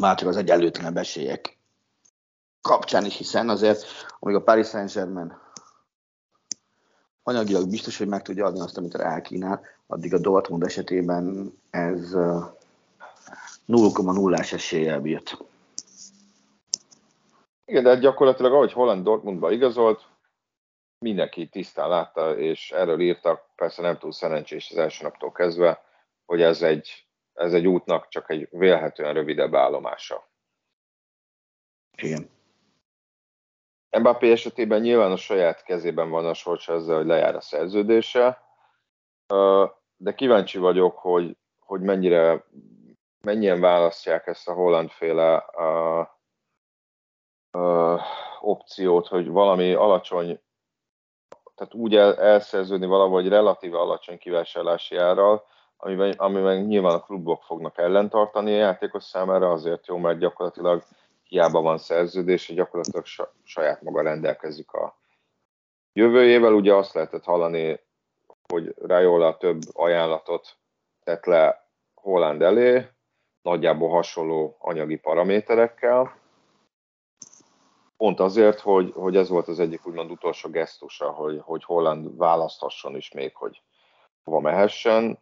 [0.00, 1.57] már csak az egyenlőtlenebb esélyek
[2.68, 3.84] kapcsán is, hiszen azért,
[4.18, 5.38] amíg a Paris Saint-Germain
[7.22, 14.52] anyagilag biztos, hogy meg tudja adni azt, amit elkínál, addig a Dortmund esetében ez 0,0-ás
[14.52, 15.38] eséllyel bírt.
[17.64, 20.06] Igen, de gyakorlatilag ahogy Holland Dortmundba igazolt,
[20.98, 25.82] mindenki tisztán látta, és erről írtak, persze nem túl szerencsés az első naptól kezdve,
[26.26, 30.28] hogy ez egy, ez egy útnak csak egy vélhetően rövidebb állomása.
[31.96, 32.36] Igen.
[33.90, 38.42] Mbappé esetében nyilván a saját kezében van a sorsa ezzel, hogy lejár a szerződése,
[39.96, 42.44] de kíváncsi vagyok, hogy, hogy mennyire,
[43.20, 45.44] mennyien választják ezt a hollandféle
[48.40, 50.40] opciót, hogy valami alacsony
[51.58, 55.44] tehát úgy el, elszerződni valahogy relatíve alacsony kivásárlási árral,
[55.76, 60.82] amiben, amiben nyilván a klubok fognak ellentartani a játékos számára, azért jó, mert gyakorlatilag
[61.28, 64.98] hiába van szerződés, és gyakorlatilag saját maga rendelkezik a
[65.92, 66.52] jövőjével.
[66.52, 67.80] Ugye azt lehetett hallani,
[68.52, 70.56] hogy Rajola több ajánlatot
[71.04, 72.86] tett le Holland elé,
[73.42, 76.18] nagyjából hasonló anyagi paraméterekkel,
[77.98, 82.96] Pont azért, hogy, hogy ez volt az egyik úgymond utolsó gesztusa, hogy, hogy Holland választhasson
[82.96, 83.62] is még, hogy
[84.24, 85.18] hova mehessen.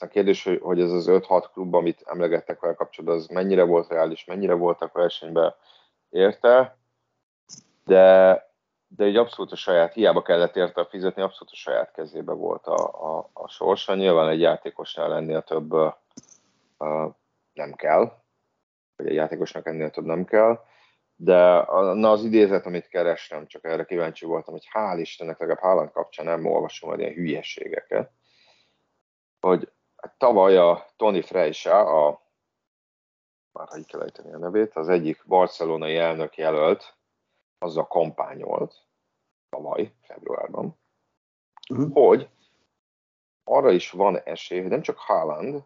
[0.00, 3.88] Aztán kérdés, hogy, hogy ez az 5-6 klub, amit emlegettek vele kapcsolatban, az mennyire volt
[3.88, 5.54] reális, mennyire voltak versenyben
[6.10, 6.78] érte,
[7.84, 8.32] de,
[8.88, 12.76] de egy abszolút a saját, hiába kellett érte fizetni, abszolút a saját kezébe volt a,
[13.16, 13.94] a, a sorsa.
[13.94, 15.92] Nyilván egy játékosnál lennél több uh,
[17.52, 18.12] nem kell,
[18.96, 20.60] vagy egy játékosnak ennél több nem kell,
[21.16, 25.90] de na az idézet, amit kerestem, csak erre kíváncsi voltam, hogy hál' Istennek, legalább Haaland
[25.90, 28.10] kapcsán nem olvasom majd ilyen hülyeségeket,
[29.40, 29.68] hogy
[30.16, 32.22] tavaly a Tony Freisa, a
[33.52, 36.96] már ha így kell ejteni a nevét, az egyik barcelonai elnök jelölt,
[37.58, 38.86] az a kampányolt
[39.48, 40.78] tavaly, februárban,
[41.70, 41.92] uh-huh.
[41.92, 42.28] hogy
[43.44, 45.64] arra is van esély, hogy nem csak Haaland,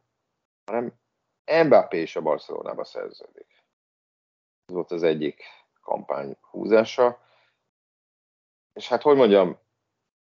[0.64, 0.92] hanem
[1.64, 3.64] Mbappé is a Barcelonába szerződik.
[4.64, 5.42] Ez volt az egyik
[5.81, 7.18] kampány húzása.
[8.73, 9.59] És hát, hogy mondjam,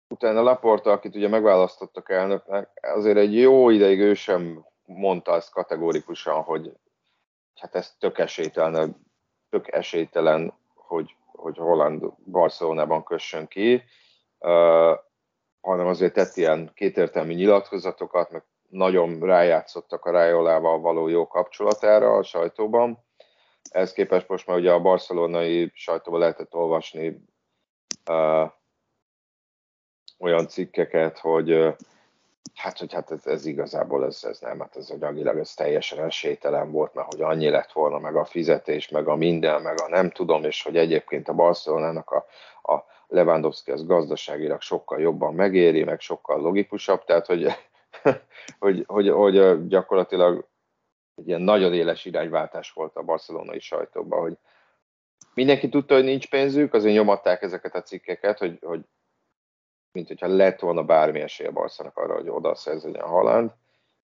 [0.10, 6.42] utána Laporta, akit ugye megválasztottak elnöknek, azért egy jó ideig ő sem mondta ezt kategórikusan,
[6.42, 6.72] hogy
[7.56, 8.96] hát ez tök esélytelen,
[9.50, 13.84] tök esélytelen hogy, hogy Holland Barcelonában kössön ki,
[14.40, 14.98] uh,
[15.62, 22.24] hanem azért tett ilyen kétértelmű nyilatkozatokat, meg nagyon rájátszottak a Rájolával való jó kapcsolatára a
[22.24, 23.06] sajtóban.
[23.70, 27.24] Ez képest most már ugye a barcelonai sajtóban lehetett olvasni
[28.10, 28.52] uh,
[30.20, 31.76] olyan cikkeket, hogy
[32.56, 36.72] hát, hogy hát ez, ez igazából ez, ez nem, hát ez anyagilag ez teljesen esélytelen
[36.72, 40.10] volt, mert hogy annyi lett volna, meg a fizetés, meg a minden, meg a nem
[40.10, 42.26] tudom, és hogy egyébként a Barcelonának a,
[42.74, 47.48] a Lewandowski az gazdaságilag sokkal jobban megéri, meg sokkal logikusabb, tehát hogy,
[48.60, 50.48] hogy, hogy, hogy gyakorlatilag
[51.16, 54.38] egy ilyen nagyon éles irányváltás volt a barcelonai sajtóban, hogy
[55.34, 58.82] mindenki tudta, hogy nincs pénzük, azért nyomatták ezeket a cikkeket, hogy, hogy
[59.92, 63.52] mint hogyha lett volna bármi esély a Barszának arra, hogy oda szerződjön a Haland,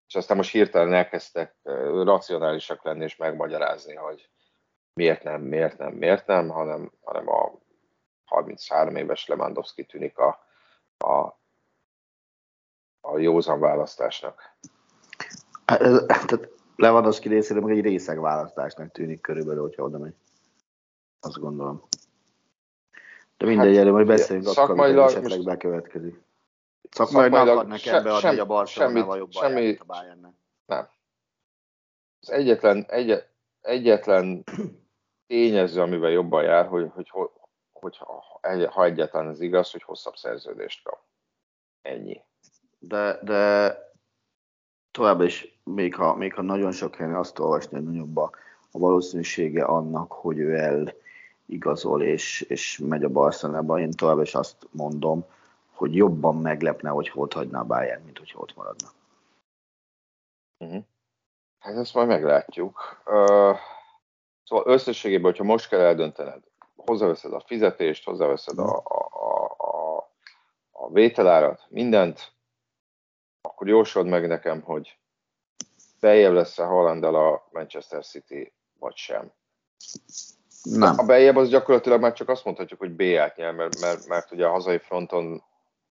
[0.08, 1.56] és aztán most hirtelen elkezdtek
[2.04, 4.30] racionálisak lenni és megmagyarázni, hogy
[4.94, 7.52] miért nem, miért nem, miért nem, hanem, hanem a
[8.26, 10.40] 33 éves Lewandowski tűnik a,
[10.98, 11.40] a,
[13.02, 14.58] a józan választásnak.
[15.66, 20.16] Hát, tehát Lewandowski részéről meg egy részeg választásnak tűnik körülbelül, hogyha oda megy.
[21.20, 21.88] Azt gondolom.
[23.38, 25.44] De mindegy, hát, erről majd beszéljünk akkor, amikor esetleg most...
[25.44, 26.24] bekövetkezik.
[26.90, 30.34] Szakmailag, szakmailag akarnak ebbe adni, hogy a Barcelonával jobban semmi, a Bayernnek.
[30.66, 30.88] Nem.
[32.20, 33.24] Az egyetlen, egy,
[33.62, 34.44] egyetlen
[35.28, 37.30] tényező, amivel jobban jár, hogy, hogy, hogy,
[37.74, 41.00] hogy ha, ha egyetlen az igaz, hogy hosszabb szerződést kap.
[41.82, 42.22] Ennyi.
[42.80, 43.74] De, de
[44.92, 48.32] tovább is, még ha, még ha nagyon sok helyen azt olvasni, hogy nagyobb a,
[48.72, 50.94] a valószínűsége annak, hogy ő el
[51.46, 55.26] igazol és, és megy a Barcelonába, én tovább is azt mondom,
[55.72, 58.88] hogy jobban meglepne, hogy ott hagyná a Bayern, mint hogy ott maradna.
[60.58, 60.84] Uh-huh.
[61.60, 63.02] Hát ezt majd meglátjuk.
[63.06, 63.58] Uh,
[64.44, 66.44] szóval összességében, hogyha most kell eldöntened,
[66.76, 69.98] hozzáveszed a fizetést, hozzáveszed a, a, a,
[70.72, 72.34] a, vételárat, mindent,
[73.42, 74.98] akkor jósold meg nekem, hogy
[76.00, 79.32] beljebb lesz a Hollandal a Manchester City, vagy sem.
[80.66, 80.94] Nem.
[80.98, 84.46] A beljebb az gyakorlatilag már csak azt mondhatjuk, hogy B-át nyer, mert, mert, mert ugye
[84.46, 85.44] a hazai fronton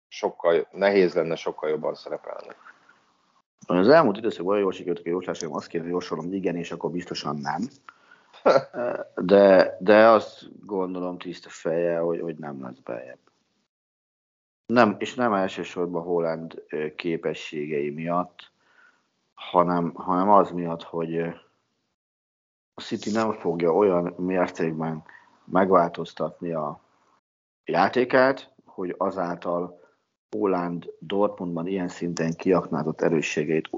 [0.08, 2.54] sokkal nehéz lenne sokkal jobban szerepelni.
[3.66, 7.36] Az elmúlt időszakban jól sikerült a jóslásom, azt kéne jósolom, hogy igen, és akkor biztosan
[7.36, 7.68] nem.
[9.14, 13.18] De, de azt gondolom tiszta feje, hogy, hogy nem lesz beljebb.
[14.66, 16.62] Nem, és nem elsősorban Holland
[16.96, 18.50] képességei miatt,
[19.34, 21.34] hanem, hanem az miatt, hogy
[22.74, 25.04] a City nem fogja olyan mértékben
[25.44, 26.80] megváltoztatni a
[27.64, 29.82] játékát, hogy azáltal
[30.30, 33.70] Holland Dortmundban ilyen szinten kiaknázott erősségeit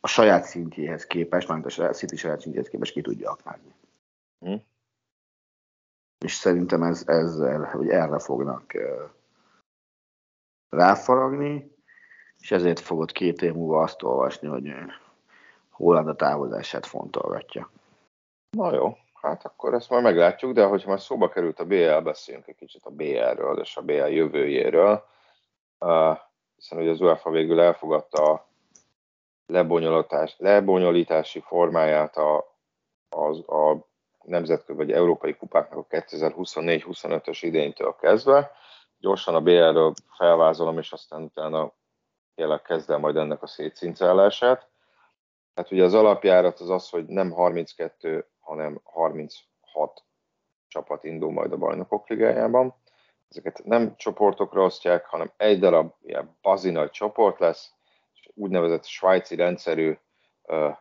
[0.00, 3.74] a saját szintjéhez képest, mármint a City saját szintjéhez képest ki tudja aknázni.
[4.38, 4.54] Hm.
[6.24, 8.72] És szerintem ez, ezzel, hogy erre fognak
[10.68, 11.76] ráfaragni,
[12.38, 14.74] és ezért fogod két év múlva azt olvasni, hogy
[15.70, 17.70] Holland a távozását fontolgatja.
[18.50, 22.46] Na jó, hát akkor ezt már meglátjuk, de hogyha már szóba került a BL, beszéljünk
[22.46, 25.04] egy kicsit a BL-ről és a BL jövőjéről,
[26.56, 28.48] hiszen ugye az UEFA végül elfogadta a
[29.46, 32.56] lebonyolítás, lebonyolítási formáját a,
[33.08, 33.86] a, a
[34.24, 38.50] nemzetközi vagy európai kupáknak a 2024-25-ös idénytől kezdve.
[38.98, 41.72] Gyorsan a BL-ről felvázolom, és aztán utána
[42.34, 44.68] tényleg kezd majd ennek a szétszincálását.
[45.54, 50.04] Tehát ugye az alapjárat az az, hogy nem 32 hanem 36
[50.68, 52.74] csapat indul majd a bajnokok ligájában.
[53.28, 57.72] Ezeket nem csoportokra osztják, hanem egy darab ilyen bazi nagy csoport lesz,
[58.14, 59.98] és úgynevezett svájci rendszerű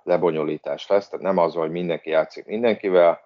[0.03, 3.21] lebonyolítás lesz, tehát nem az, hogy mindenki játszik mindenkivel,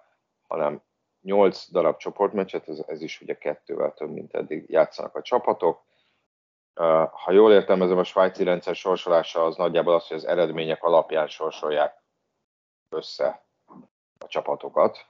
[0.48, 0.82] hanem
[1.20, 5.82] 8 darab csoportmeccset, ez, ez is ugye kettővel több, mint eddig játszanak a csapatok.
[7.10, 12.02] Ha jól értelmezem, a svájci rendszer sorsolása az nagyjából az, hogy az eredmények alapján sorsolják
[12.88, 13.50] össze
[14.22, 15.06] a csapatokat.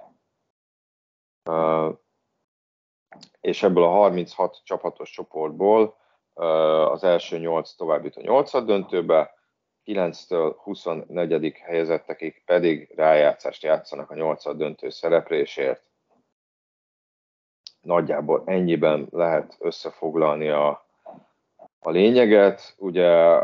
[3.41, 5.97] És ebből a 36 csapatos csoportból
[6.35, 9.35] az első 8 tovább jut a 8 döntőbe,
[9.85, 11.53] 9-től 24.
[11.57, 15.91] helyezettekig pedig rájátszást játszanak a 8 döntő szereplésért.
[17.81, 20.87] Nagyjából ennyiben lehet összefoglalni a,
[21.81, 22.75] a lényeget.
[22.79, 23.43] Ugye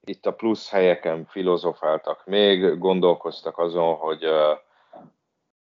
[0.00, 4.24] itt a plusz helyeken filozofáltak még, gondolkoztak azon, hogy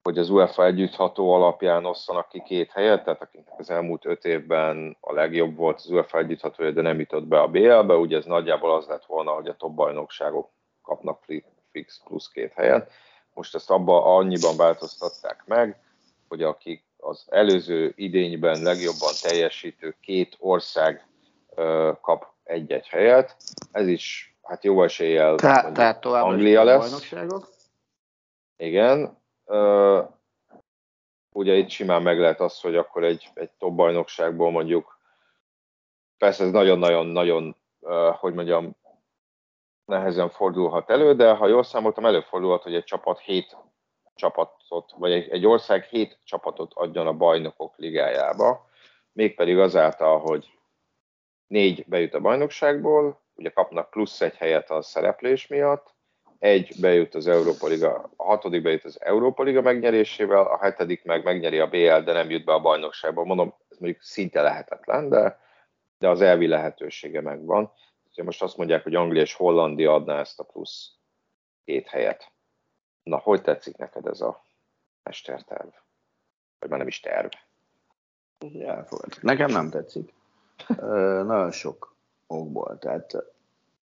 [0.03, 4.97] hogy az UEFA együttható alapján osszanak ki két helyet, tehát akinek az elmúlt öt évben
[5.01, 8.75] a legjobb volt az UEFA együtthatója, de nem jutott be a BL-be, ugye ez nagyjából
[8.75, 10.51] az lett volna, hogy a top bajnokságok
[10.83, 11.25] kapnak
[11.71, 12.91] fix plusz két helyet.
[13.35, 15.81] Most ezt abba annyiban változtatták meg,
[16.29, 21.07] hogy akik az előző idényben legjobban teljesítő két ország
[22.01, 23.37] kap egy-egy helyet.
[23.73, 27.13] Ez is hát jó eséllyel Te, tehát Anglia lesz.
[28.57, 29.22] Igen,
[31.33, 34.99] ugye itt simán meg lehet az, hogy akkor egy, egy top bajnokságból mondjuk,
[36.19, 37.57] persze ez nagyon-nagyon-nagyon,
[38.19, 38.77] hogy mondjam,
[39.85, 43.57] nehezen fordulhat elő, de ha jól számoltam, előfordulhat, hogy egy csapat hét
[44.15, 48.69] csapatot, vagy egy, egy ország hét csapatot adjon a bajnokok ligájába,
[49.13, 50.59] mégpedig azáltal, hogy
[51.47, 55.95] négy bejut a bajnokságból, ugye kapnak plusz egy helyet a szereplés miatt,
[56.43, 61.25] egy bejut az Európa Liga, a hatodik bejut az Európa Liga megnyerésével, a hetedik meg
[61.25, 63.25] megnyeri a BL, de nem jut be a bajnokságba.
[63.25, 65.41] Mondom, ez mondjuk szinte lehetetlen, de,
[65.99, 67.73] de az elvi lehetősége megvan.
[68.09, 70.91] Úgyhogy most azt mondják, hogy Anglia és Hollandia adná ezt a plusz
[71.65, 72.31] két helyet.
[73.03, 74.45] Na, hogy tetszik neked ez a
[75.03, 75.69] mesterterv?
[76.59, 77.31] Vagy már nem is terv?
[78.61, 79.19] Elfogad.
[79.21, 80.13] Nekem nem tetszik.
[80.79, 81.95] Ö, nagyon sok
[82.27, 82.79] okból.
[82.79, 83.17] Tehát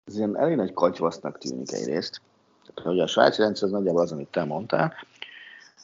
[0.06, 2.22] ez ilyen elég nagy kacsvasznak tűnik egyrészt.
[2.84, 4.94] Hogy a svájci rendszer az nagyjából az, amit te mondtál.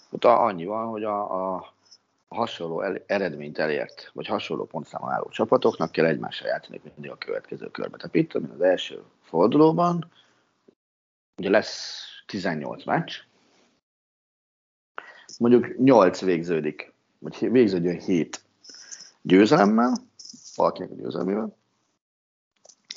[0.10, 1.74] Ott annyi van, hogy a, a
[2.28, 7.72] hasonló el, eredményt elért, vagy hasonló pontszámon álló csapatoknak kell egymással játszani mindig a következő
[7.72, 7.98] körbe.
[7.98, 10.12] Tehát itt, az első fordulóban,
[11.38, 13.14] ugye lesz 18 meccs,
[15.38, 18.42] mondjuk 8 végződik, vagy végződjön 7
[19.22, 19.98] győzelemmel,
[20.56, 21.56] valakinek a győzelmével,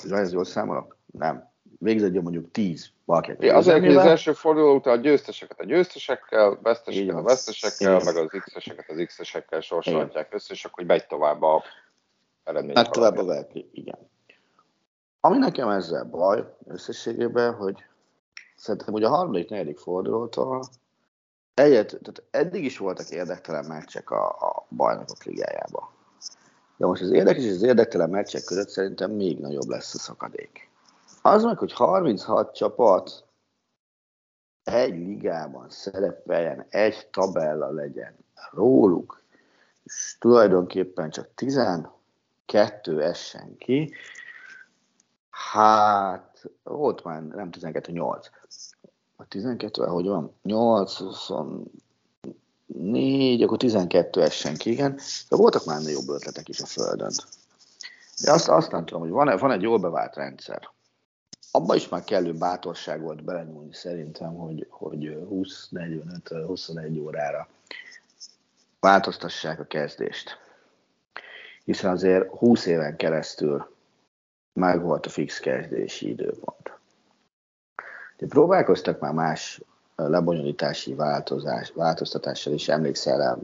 [0.09, 0.97] ez jól számolok?
[1.05, 1.50] Nem
[1.81, 3.35] végződjön mondjuk 10 valaki.
[3.39, 8.15] Ja, azért, hogy az első forduló után a győzteseket a győztesekkel, veszteseket a vesztesekkel, meg
[8.15, 11.63] az x-eseket az x-esekkel sorsolhatják össze, és akkor megy tovább a
[12.43, 12.73] eredmény.
[12.73, 14.09] Megy tovább a verkli, igen.
[15.19, 17.83] Ami nekem ezzel baj összességében, hogy
[18.55, 20.63] szerintem hogy a harmadik, negyedik fordulótól
[21.53, 25.93] egyet, tehát eddig is voltak érdektelen meccsek a, a bajnokok ligájába.
[26.77, 30.70] De most az érdekes és az érdektelen meccsek között szerintem még nagyobb lesz a szakadék.
[31.21, 33.25] Az meg, hogy 36 csapat
[34.63, 38.15] egy ligában szerepeljen, egy tabella legyen
[38.51, 39.21] róluk,
[39.83, 43.93] és tulajdonképpen csak 12 essen ki,
[45.29, 48.27] hát volt már nem 12, 8.
[49.15, 50.33] A 12, hogy van?
[50.43, 54.99] 8, 24, akkor 12 essen ki, igen.
[55.29, 57.11] De voltak már jobb ötletek is a Földön.
[58.23, 60.69] De azt, azt nem tudom, hogy van, van egy jól bevált rendszer
[61.51, 67.47] abban is már kellő bátorság volt belenyúlni szerintem, hogy, hogy 20-45-21 órára
[68.79, 70.37] változtassák a kezdést.
[71.63, 73.75] Hiszen azért 20 éven keresztül
[74.53, 76.71] meg volt a fix kezdési időpont.
[78.17, 79.61] De próbálkoztak már más
[79.95, 83.39] lebonyolítási változás, változtatással is, emlékszel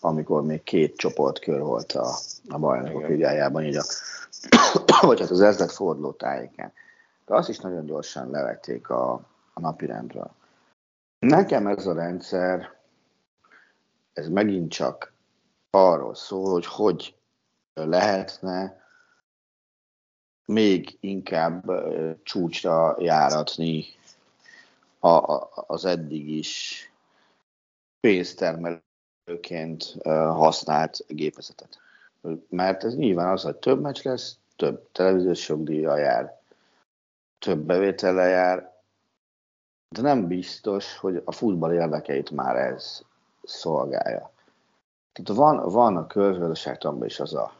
[0.00, 2.14] amikor még két csoportkör volt a,
[2.48, 3.84] a bajnokok ligájában, így a,
[5.06, 6.72] vagy hát az ezlet forduló tájéken
[7.30, 9.12] de azt is nagyon gyorsan levették a,
[9.52, 10.30] a napirendről.
[11.18, 12.76] Nekem ez a rendszer,
[14.12, 15.12] ez megint csak
[15.70, 17.16] arról szól, hogy hogy
[17.74, 18.84] lehetne
[20.44, 21.70] még inkább
[22.22, 23.84] csúcsra járatni
[24.98, 26.84] a, a, az eddig is
[28.00, 31.78] pénztermelőként használt gépezetet.
[32.48, 36.39] Mert ez nyilván az, hogy több meccs lesz, több televíziós jogdíja jár,
[37.40, 38.78] több bevétele jár,
[39.88, 43.02] de nem biztos, hogy a futball érdekeit már ez
[43.42, 44.32] szolgálja.
[45.12, 47.52] Tehát van, van a közgazdaságtanban is az a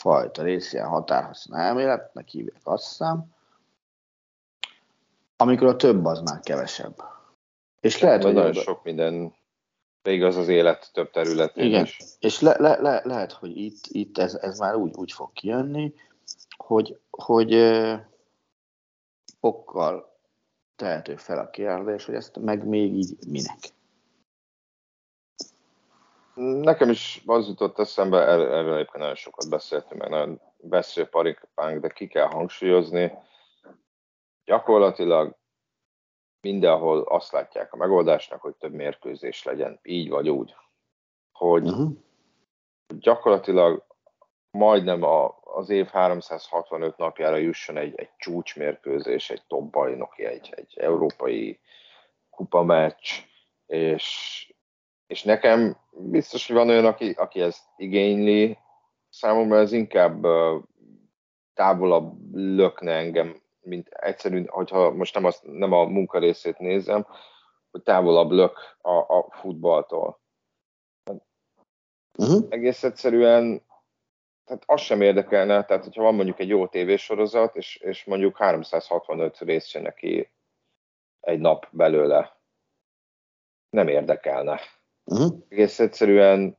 [0.00, 3.36] fajta rész, ilyen határhaszna elméletnek hívják azt hiszem,
[5.36, 7.02] Amikor a több az már kevesebb.
[7.80, 9.34] És lehet, hogy nagyon sok minden
[10.02, 11.98] igaz az élet több területén Igen, is.
[12.18, 15.94] és le, le, le, lehet, hogy itt, itt ez, ez már úgy, úgy fog kijönni,
[16.56, 17.52] hogy, hogy
[19.40, 20.16] okkal
[20.76, 23.58] tehető fel a kérdés, hogy ezt meg még így minek.
[26.62, 31.88] Nekem is az jutott eszembe, erről, egyébként nagyon sokat beszéltünk, meg nagyon beszél parikpánk, de
[31.88, 33.12] ki kell hangsúlyozni,
[34.44, 35.36] gyakorlatilag
[36.40, 40.56] mindenhol azt látják a megoldásnak, hogy több mérkőzés legyen, így vagy úgy.
[41.32, 41.92] Hogy uh-huh.
[42.86, 43.86] gyakorlatilag
[44.50, 50.78] majdnem a, az év 365 napjára jusson egy, egy csúcsmérkőzés, egy top bajnoki, egy, egy
[50.78, 51.60] európai
[52.30, 53.22] kupameccs,
[53.66, 54.46] és,
[55.06, 58.58] és nekem biztos, hogy van olyan, aki, aki ezt igényli,
[59.08, 60.26] számomra ez inkább
[61.54, 67.06] távolabb lökne engem, mint egyszerűen, hogyha most nem, azt, nem a munka részét nézem,
[67.70, 70.20] hogy távolabb lök a, a futballtól.
[72.18, 72.46] Uh-huh.
[72.48, 73.62] Egész egyszerűen
[74.48, 79.38] tehát az sem érdekelne, tehát hogyha van mondjuk egy jó tévésorozat, és, és mondjuk 365
[79.38, 80.30] rész jön neki
[81.20, 82.36] egy nap belőle,
[83.70, 84.60] nem érdekelne.
[85.04, 85.38] Uh-huh.
[85.48, 86.58] Egész egyszerűen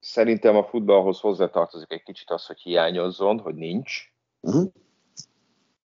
[0.00, 4.72] szerintem a futballhoz hozzátartozik egy kicsit az, hogy hiányozzon, hogy nincs, uh-huh.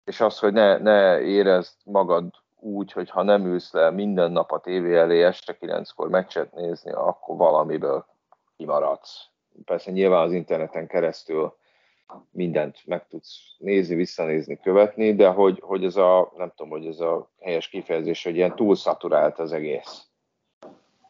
[0.04, 4.52] és az, hogy ne, ne érezd magad úgy, hogy ha nem ülsz le minden nap
[4.52, 8.06] a tévé elé este kilenckor meccset nézni, akkor valamiből
[8.58, 9.30] kimaradsz
[9.66, 11.58] persze nyilván az interneten keresztül
[12.32, 17.00] mindent meg tudsz nézni, visszanézni, követni, de hogy, hogy ez a, nem tudom, hogy ez
[17.00, 20.04] a helyes kifejezés, hogy ilyen túlszaturált az egész.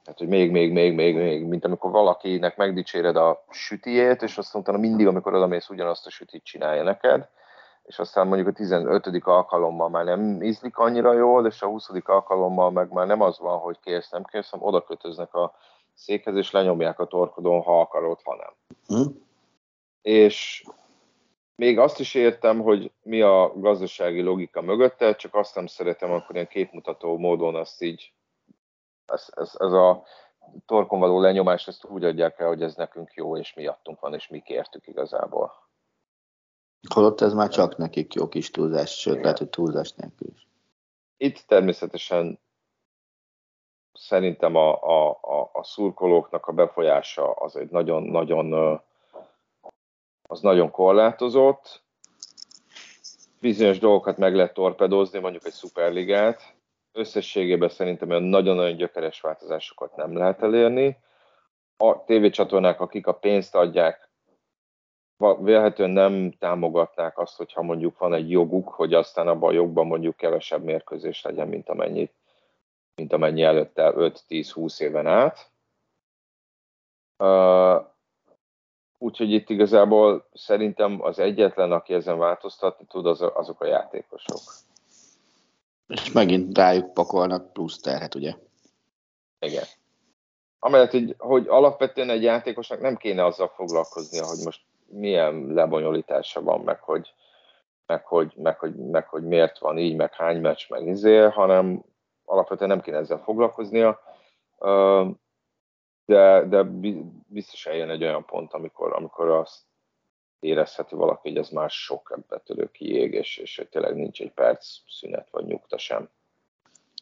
[0.03, 4.55] Tehát, hogy még, még, még, még, még, mint amikor valakinek megdicséred a sütiét, és azt
[4.55, 7.29] utána mindig, amikor odamész, ugyanazt a sütit csinálja neked,
[7.83, 9.07] és aztán mondjuk a 15.
[9.23, 11.89] alkalommal már nem ízlik annyira jól, és a 20.
[12.03, 15.55] alkalommal meg már nem az van, hogy kérsz, nem kérsz, hanem oda kötöznek a
[15.99, 18.53] székhez, és lenyomják a torkodon, ha akarod, ha nem.
[18.87, 19.11] Hm?
[20.01, 20.63] És
[21.55, 26.35] még azt is értem, hogy mi a gazdasági logika mögötte, csak azt nem szeretem akkor
[26.35, 28.13] ilyen képmutató módon azt így,
[29.05, 30.03] ez, ez, ez a
[30.65, 34.27] torkon való lenyomás, ezt úgy adják el, hogy ez nekünk jó, és miattunk van, és
[34.27, 35.53] mi kértük igazából.
[36.93, 40.47] Holott ez már csak nekik jó kis túlzás, sőt, lehet, hogy túlzás nélkül is.
[41.17, 42.39] Itt természetesen
[43.93, 48.81] szerintem a, a, a, a szurkolóknak a befolyása az egy nagyon-nagyon
[50.29, 51.83] az nagyon korlátozott.
[53.39, 56.55] Bizonyos dolgokat meg lehet torpedozni, mondjuk egy szuperligát.
[56.91, 60.97] Összességében szerintem olyan nagyon-nagyon gyökeres változásokat nem lehet elérni.
[61.77, 64.09] A tévécsatornák, akik a pénzt adják,
[65.39, 70.15] vélhetően nem támogatnák azt, hogyha mondjuk van egy joguk, hogy aztán abban a jogban mondjuk
[70.15, 72.13] kevesebb mérkőzés legyen, mint amennyit
[72.99, 75.51] mint amennyi előtte 5-10-20 éven át.
[77.17, 77.85] Uh,
[78.97, 84.39] úgyhogy itt igazából szerintem az egyetlen, aki ezen változtatni tud, az, azok a játékosok.
[85.87, 88.33] És megint rájuk pakolnak plusz terhet, ugye?
[89.39, 89.63] Igen.
[90.59, 96.61] Amellett, hogy, hogy alapvetően egy játékosnak nem kéne azzal foglalkoznia, hogy most milyen lebonyolítása van,
[96.61, 97.13] meg hogy,
[97.85, 101.83] meg hogy, meg hogy, meg hogy miért van így, meg hány meccs, meg izé, hanem
[102.29, 103.99] alapvetően nem kéne ezzel foglalkoznia,
[106.05, 106.63] de, de
[107.27, 109.61] biztos eljön egy olyan pont, amikor, amikor azt
[110.39, 114.67] érezheti valaki, hogy ez már sok betörő kiég, és, és hogy tényleg nincs egy perc
[114.87, 116.09] szünet vagy nyugta sem.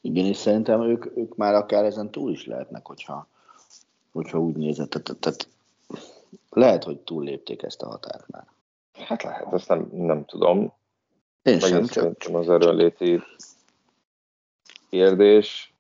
[0.02, 3.28] Igen, és szerintem ők, ők már akár ezen túl is lehetnek, hogyha,
[4.12, 4.90] hogyha úgy nézett.
[4.90, 5.48] Tehát, tehát
[6.50, 8.48] lehet, hogy túllépték ezt a határt már.
[8.94, 10.74] Hát lehet, ezt nem, nem tudom.
[11.42, 13.22] Én sem, csak, csak az erőnléti
[14.90, 15.76] kérdés,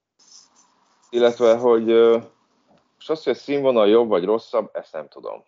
[1.10, 1.86] illetve, hogy
[2.96, 5.44] most azt, hogy a színvonal jobb vagy rosszabb, ezt nem tudom.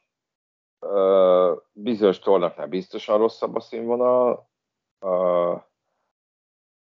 [1.72, 4.50] Bizonyos tornaknál biztosan rosszabb a színvonal,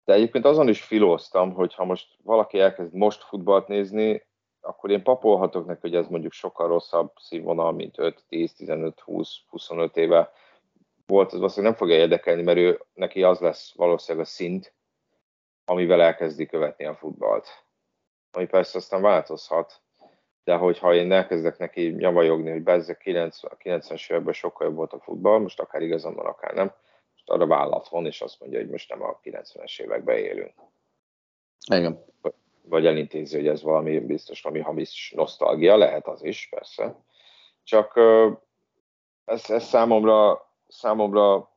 [0.05, 4.29] de egyébként azon is filóztam, hogy ha most valaki elkezd most futballt nézni,
[4.61, 9.35] akkor én papolhatok neki, hogy ez mondjuk sokkal rosszabb színvonal, mint 5, 10, 15, 20,
[9.49, 10.31] 25 éve
[11.05, 14.73] volt, az valószínűleg nem fogja érdekelni, mert ő, neki az lesz valószínűleg a szint,
[15.71, 17.47] amivel elkezdi követni a futballt.
[18.31, 19.81] Ami persze aztán változhat,
[20.43, 23.31] de hogyha én elkezdek neki nyavajogni, hogy bezze 90,
[23.63, 26.73] 90-es években sokkal jobb volt a futball, most akár igazam van, akár nem,
[27.11, 30.53] most arra vállat von, és azt mondja, hogy most nem a 90-es években élünk.
[31.71, 32.05] Igen.
[32.61, 36.95] Vagy elintézi, hogy ez valami biztos, ami hamis nosztalgia, lehet az is, persze.
[37.63, 37.99] Csak
[39.25, 41.50] ez, ez számomra, számomra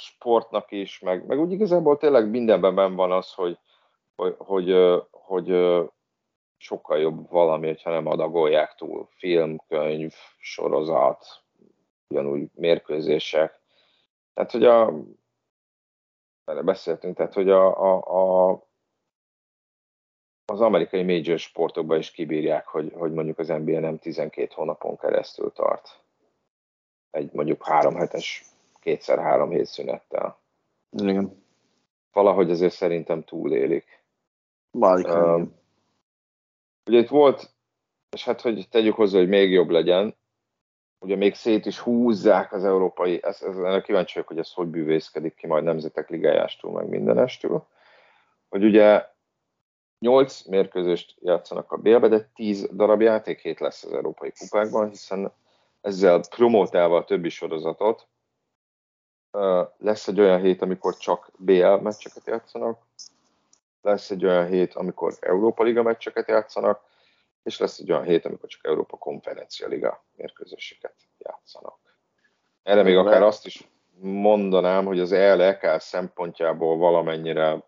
[0.00, 3.58] sportnak is, meg, meg úgy igazából tényleg mindenben ben van az, hogy,
[4.16, 4.74] hogy, hogy,
[5.10, 5.54] hogy
[6.56, 9.08] sokkal jobb valami, hogyha nem adagolják túl.
[9.10, 11.26] Film, könyv, sorozat,
[12.08, 13.60] ugyanúgy mérkőzések.
[14.34, 14.92] Tehát, hogy a,
[16.44, 18.68] erre beszéltünk, tehát, hogy a, a, a
[20.50, 25.52] az amerikai major sportokban is kibírják, hogy, hogy mondjuk az NBA nem 12 hónapon keresztül
[25.52, 26.00] tart.
[27.10, 28.44] Egy mondjuk három hetes,
[28.80, 30.38] kétszer három hét szünettel.
[30.90, 31.44] Igen.
[32.12, 34.04] Valahogy azért szerintem túlélik.
[34.70, 35.42] Válik, uh,
[36.86, 37.50] ugye itt volt,
[38.10, 40.16] és hát hogy tegyük hozzá, hogy még jobb legyen,
[40.98, 44.66] ugye még szét is húzzák az európai, ez, ez, ennek kíváncsi vagyok, hogy ez hogy
[44.66, 47.66] bűvészkedik ki majd nemzetek ligájástól, meg mindenestől,
[48.48, 49.06] hogy ugye
[49.98, 55.32] 8 mérkőzést játszanak a bélbe, de 10 darab játékhét lesz az európai kupákban, hiszen
[55.80, 58.08] ezzel promotálva a többi sorozatot,
[59.78, 62.78] lesz egy olyan hét, amikor csak BL meccseket játszanak,
[63.82, 66.82] lesz egy olyan hét, amikor Európa Liga meccseket játszanak,
[67.42, 71.78] és lesz egy olyan hét, amikor csak Európa Konferencia Liga mérkőzéseket játszanak.
[72.62, 73.68] Erre még akár azt is
[74.00, 77.64] mondanám, hogy az ELEK szempontjából valamennyire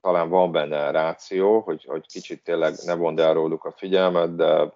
[0.00, 4.72] talán van benne ráció, hogy, hogy kicsit tényleg ne vond el róluk a figyelmet, de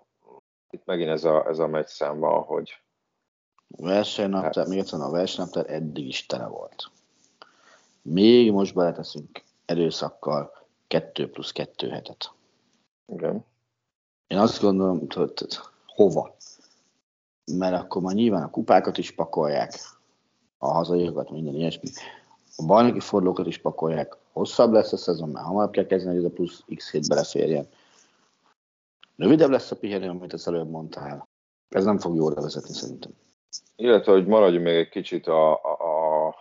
[0.71, 2.84] itt megint ez a, ez a megy szám van, hogy
[3.77, 6.91] versenynaptár, még egyszer a versenynaptár eddig is tele volt.
[8.03, 10.53] Még most beleteszünk erőszakkal
[10.87, 12.33] 2 plusz 2 hetet.
[13.07, 13.45] Igen.
[14.27, 15.35] Én azt gondolom, hogy,
[15.87, 16.37] hova?
[17.53, 19.75] Mert akkor már nyilván a kupákat is pakolják,
[20.59, 21.89] a hazaiakat, minden ilyesmi.
[22.57, 24.17] A bajnoki fordulókat is pakolják.
[24.33, 27.69] Hosszabb lesz a szezon, mert hamarabb kell kezdeni, hogy ez a plusz x hét beleférjen.
[29.17, 31.29] Rövidebb lesz a pihenő, amit az előbb mondtál.
[31.69, 33.13] Ez nem fog jól vezetni szerintem.
[33.77, 36.35] Illetve, hogy maradjunk még egy kicsit a, a,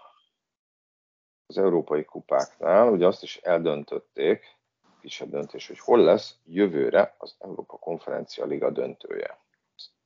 [1.45, 4.57] az európai kupáknál, ugye azt is eldöntötték,
[5.01, 9.39] kisebb döntés, hogy hol lesz jövőre az Európa Konferencia Liga döntője.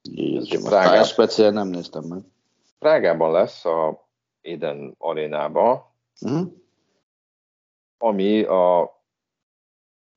[0.01, 2.19] Jézus, Prágában, speciál nem néztem meg.
[2.79, 4.07] Prágában lesz a
[4.41, 6.47] Eden arénába, uh-huh.
[7.97, 8.95] ami a,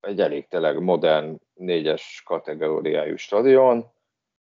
[0.00, 3.92] egy elég tényleg modern négyes kategóriájú stadion,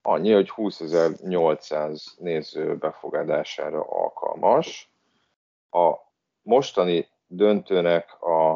[0.03, 4.93] annyi, hogy 20.800 néző befogadására alkalmas.
[5.71, 5.95] A
[6.43, 8.53] mostani döntőnek a,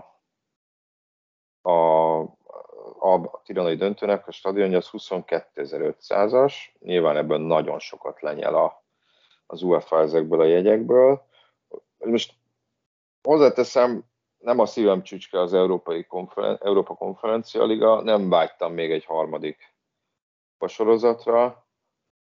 [1.63, 2.19] a,
[2.99, 8.85] a tiranai döntőnek a stadionja az 22.500-as, nyilván ebből nagyon sokat lenyel a,
[9.47, 11.27] az UEFA ezekből a jegyekből.
[11.99, 12.35] Most
[13.23, 14.05] hozzáteszem,
[14.39, 19.76] nem a szívem csücske az Európai Konferen- Európa Konferencia Liga, nem vágytam még egy harmadik
[20.67, 21.67] sorozatra,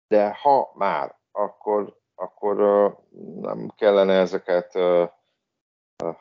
[0.07, 2.55] de ha már, akkor, akkor
[3.41, 4.71] nem kellene ezeket,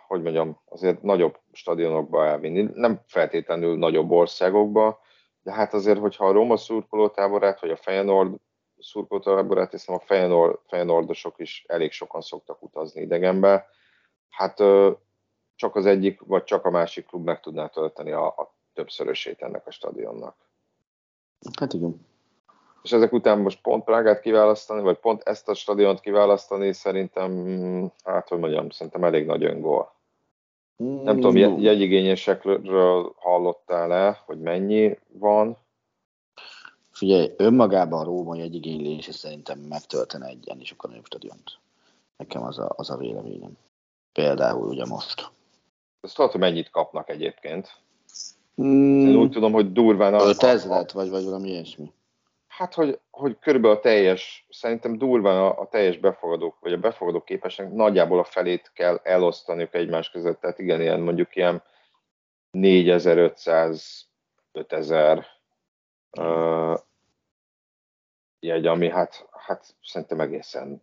[0.07, 5.01] hogy mondjam, azért nagyobb stadionokba elvinni, nem feltétlenül nagyobb országokba,
[5.43, 8.35] de hát azért, hogyha a Roma szurkolótáborát, vagy a Feyenoord
[8.79, 13.67] szurkolótáborát, hiszem a Feyenoord, Feyenoordosok is elég sokan szoktak utazni idegenbe,
[14.29, 14.57] hát
[15.55, 19.67] csak az egyik, vagy csak a másik klub meg tudná tölteni a, a többszörösét ennek
[19.67, 20.37] a stadionnak.
[21.59, 22.07] Hát igen.
[22.83, 28.29] És ezek után most pont Prágát kiválasztani, vagy pont ezt a stadiont kiválasztani, szerintem, hát
[28.29, 29.93] hogy mondjam, szerintem elég nagy öngól.
[30.83, 31.03] Mm.
[31.03, 31.59] Nem tudom, mm.
[31.59, 35.57] jegyigényesekről hallottál-e, hogy mennyi van?
[36.91, 41.59] Figyelj, önmagában a Róma jegyigénylése szerintem megtöltene egy ennél sokkal nagyobb stadiont.
[42.17, 43.57] Nekem az a, az a véleményem.
[44.13, 45.31] Például ugye most.
[46.01, 47.84] Ezt tudod, hogy mennyit kapnak egyébként?
[48.63, 49.07] Mm.
[49.07, 50.15] Én úgy tudom, hogy durván...
[50.15, 51.93] 5000 vagy, vagy valami ilyesmi.
[52.47, 57.21] Hát, hogy, hogy körülbelül a teljes, szerintem durván a, a teljes befogadók, vagy a befogadó
[57.21, 60.41] képesnek nagyjából a felét kell elosztaniuk egymás között.
[60.41, 61.63] Tehát igen, ilyen mondjuk ilyen
[62.51, 64.07] 4500,
[64.53, 65.27] 5000
[66.19, 66.79] uh,
[68.41, 70.83] jegy, ami hát, hát szerintem egészen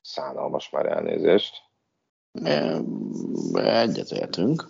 [0.00, 1.56] szánalmas már elnézést.
[3.54, 4.68] Egyetértünk.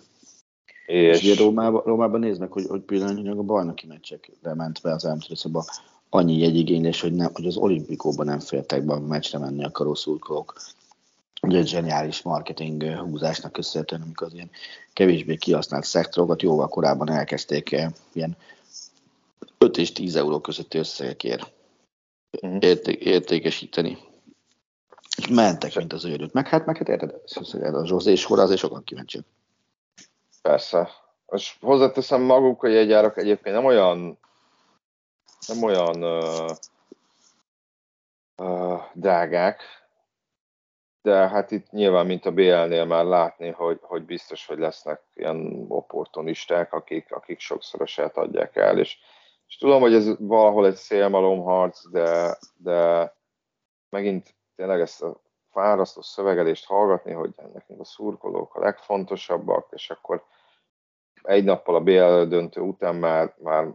[0.85, 5.05] És, és ugye Rómában, Rómában néznek, hogy, hogy pillanatnyilag a bajnoki meccsekre ment be az
[5.05, 5.63] elmtrészebe
[6.09, 10.55] annyi jegyigénylés, hogy, nem, hogy az olimpikóban nem féltek be a meccsre menni a szurkolók.
[11.41, 14.49] Ugye egy zseniális marketing húzásnak köszönhetően, amikor az ilyen
[14.93, 18.37] kevésbé kihasznált szektorokat jóval korábban elkezdték eh, ilyen
[19.57, 21.51] 5 és 10 euró közötti összegekért
[22.41, 22.57] uh-huh.
[22.61, 23.97] érté- értékesíteni.
[25.17, 26.33] És mentek, mint az őrült.
[26.33, 27.13] Meg hát, meg hát érted,
[27.75, 29.25] a Zsózé sorra azért sokan kíváncsiak.
[30.43, 30.89] Persze.
[31.27, 34.19] És hozzáteszem maguk a jegyárak egyébként nem olyan
[35.47, 36.49] nem olyan uh,
[38.37, 39.61] uh, drágák,
[41.01, 45.65] de hát itt nyilván, mint a BL-nél már látni, hogy, hogy biztos, hogy lesznek ilyen
[45.67, 48.97] opportunisták, akik, akik sokszorosát adják el, és,
[49.47, 53.11] és tudom, hogy ez valahol egy szélmalomharc, de, de
[53.89, 55.22] megint tényleg ezt a
[55.53, 60.23] fárasztó szövegelést hallgatni, hogy nekünk a szurkolók a legfontosabbak, és akkor
[61.21, 63.67] egy nappal a BL döntő után már, már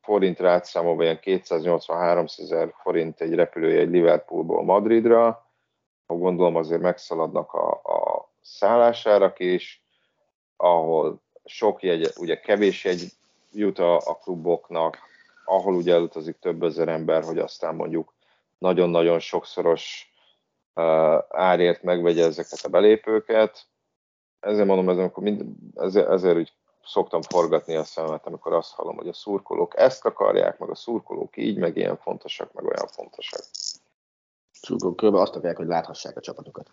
[0.00, 5.46] forint rátszámolva ilyen 283 ezer forint egy repülőjegy Liverpoolból Madridra,
[6.06, 9.84] gondolom azért megszaladnak a, a szállásárak is,
[10.56, 13.12] ahol sok jegy, ugye kevés jegy
[13.52, 14.98] jut a, a kluboknak,
[15.44, 18.14] ahol ugye elutazik több ezer ember, hogy aztán mondjuk
[18.58, 20.11] nagyon-nagyon sokszoros
[21.28, 23.66] árért megvegye ezeket a belépőket.
[24.40, 25.44] Ezért mondom, ezért, amikor mind,
[25.74, 26.52] ezért, ezért úgy
[26.84, 31.36] szoktam forgatni a szememet, amikor azt hallom, hogy a szurkolók ezt akarják, meg a szurkolók
[31.36, 33.40] így, meg ilyen fontosak, meg olyan fontosak.
[34.52, 35.14] Szurkolók kb.
[35.14, 36.70] azt akarják, hogy láthassák a csapatokat.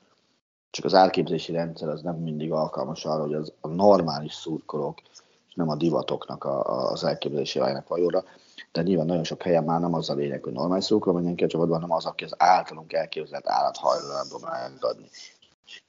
[0.70, 5.02] Csak az árképzési rendszer az nem mindig alkalmas arra, hogy az a normális szurkolók,
[5.48, 8.24] és nem a divatoknak a, a, az elképzelési váljanak valóra.
[8.72, 11.48] De nyilván nagyon sok helyen már nem az a lényeg, hogy normális szurkoló mindenki a
[11.48, 15.10] csapatban, hanem az, aki az általunk elképzelt állat hajlandó megadni.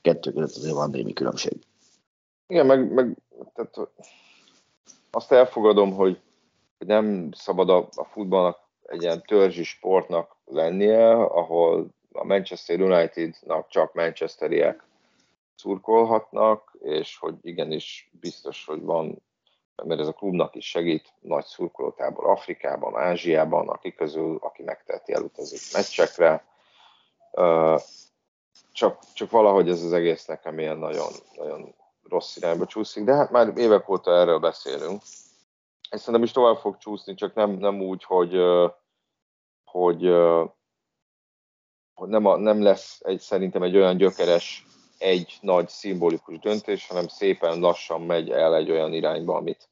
[0.00, 1.58] Kettő között azért van némi különbség.
[2.46, 3.16] Igen, meg, meg
[3.54, 3.90] tehát
[5.10, 6.20] azt elfogadom, hogy
[6.78, 13.94] nem szabad a, a futballnak egy ilyen törzsi sportnak lennie, ahol a Manchester Unitednak csak
[13.94, 14.84] manchesteriek
[15.54, 19.22] szurkolhatnak, és hogy igenis biztos, hogy van,
[19.84, 25.60] mert ez a klubnak is segít, nagy szurkolótábor Afrikában, Ázsiában, akik közül, aki megteheti, elutazik
[25.72, 26.44] meccsekre.
[28.72, 31.74] Csak, csak valahogy ez az egész nekem ilyen nagyon, nagyon
[32.08, 35.02] rossz irányba csúszik, de hát már évek óta erről beszélünk.
[35.90, 38.32] És szerintem is tovább fog csúszni, csak nem, nem úgy, hogy,
[39.64, 40.02] hogy,
[41.94, 44.66] hogy nem, a, nem lesz egy, szerintem egy olyan gyökeres,
[44.98, 49.69] egy nagy szimbolikus döntés, hanem szépen lassan megy el egy olyan irányba, amit,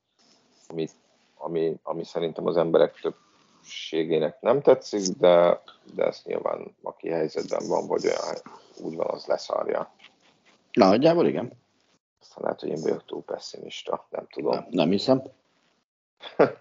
[0.68, 0.92] amit,
[1.34, 5.62] ami, ami szerintem az emberek többségének nem tetszik, de,
[5.94, 8.36] de ezt nyilván aki helyzetben van, vagy olyan
[8.82, 9.92] úgy van, az leszárja.
[10.72, 11.52] Nagyjából igen.
[12.20, 14.52] Aztán lehet, hogy én vagyok túl pessimista, nem tudom.
[14.52, 15.22] Nem, nem hiszem.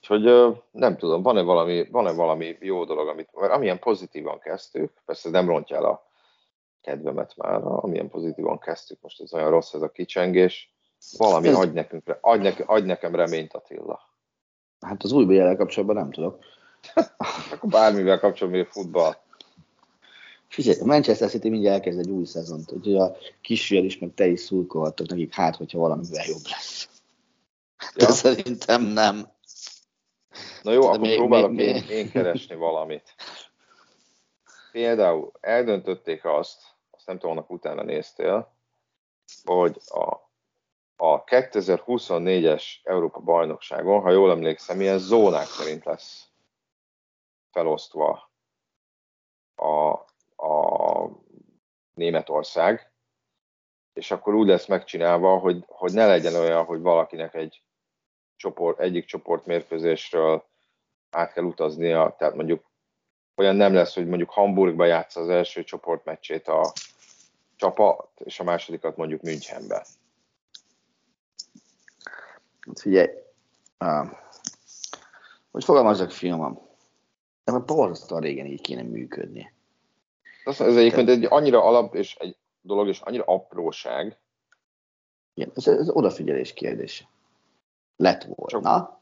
[0.00, 5.30] Úgyhogy nem tudom, van-e valami, van-e valami jó dolog, amit, mert amilyen pozitívan kezdtük, persze
[5.30, 6.06] nem rontja el a
[6.80, 10.71] kedvemet már, amilyen pozitívan kezdtük, most ez olyan rossz ez a kicsengés,
[11.16, 11.54] valami ez...
[11.54, 14.10] adj, nekünk, adj, ne, adj nekem reményt Attila.
[14.80, 16.44] Hát az új bl kapcsolatban nem tudok.
[17.52, 19.16] Akkor bármivel kapcsolatban, futball.
[20.48, 24.26] Figyelj, a Manchester City mindjárt elkezd egy új szezont, úgyhogy a kisfiad is, meg te
[24.26, 26.88] is szurkolhattok nekik, hát, hogyha valamivel jobb lesz.
[27.94, 28.06] Ja.
[28.06, 29.28] De szerintem nem.
[30.62, 33.14] Na jó, De akkor még, próbálok még, én, én keresni valamit.
[34.72, 38.52] Például eldöntötték azt, azt nem tudom, utána néztél,
[39.44, 40.30] hogy a,
[41.04, 46.28] a 2024-es Európa bajnokságon, ha jól emlékszem, ilyen zónák szerint lesz
[47.50, 48.30] felosztva
[49.54, 49.90] a,
[50.46, 51.08] a
[51.94, 52.92] Németország,
[53.92, 57.62] és akkor úgy lesz megcsinálva, hogy, hogy ne legyen olyan, hogy valakinek egy
[58.36, 60.44] csoport, egyik csoport mérkőzésről
[61.10, 62.70] át kell utaznia, tehát mondjuk
[63.34, 66.72] olyan nem lesz, hogy mondjuk Hamburgba játsza az első csoportmeccsét a
[67.56, 69.86] csapat, és a másodikat mondjuk Münchenbe.
[72.66, 73.08] Hát figyelj,
[73.80, 74.10] uh,
[75.50, 76.58] hogy fogalmazzak filmem,
[77.44, 79.52] de borzasztóan régen így kéne működni.
[80.44, 84.16] Ez egyébként egy annyira alap és egy dolog, és annyira apróság.
[85.34, 87.08] Igen, ez, ez odafigyelés kérdése.
[87.96, 89.00] Lett volna, Csak...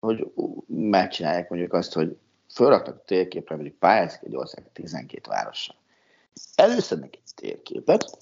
[0.00, 0.32] hogy
[0.66, 5.76] megcsinálják mondjuk azt, hogy felraknak térképre, mondjuk pályázik egy ország 12 várossal.
[6.54, 8.18] Előszednek egy térképet,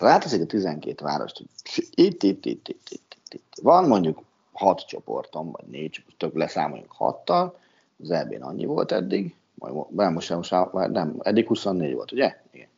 [0.00, 1.48] ráteszik a 12 várost, hogy
[1.94, 3.52] itt, itt, itt, itt, itt, itt.
[3.62, 4.22] Van mondjuk
[4.52, 7.58] hat csoportom, vagy négy, tök leszámoljunk hattal,
[8.02, 12.36] az eb annyi volt eddig, majd, nem, most, most már nem, eddig 24 volt, ugye?
[12.50, 12.68] Igen.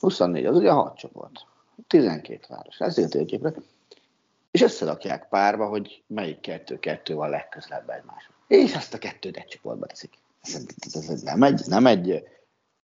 [0.00, 1.46] 24, az ugye 6 csoport.
[1.86, 2.78] 12 város.
[2.78, 3.52] Ez a.
[4.50, 8.34] És összerakják párba, hogy melyik kettő-kettő van legközelebb egymáshoz.
[8.46, 10.12] És ezt a kettőt egy csoportba teszik.
[10.40, 12.28] Ez, ez, ez nem, egy, nem, egy,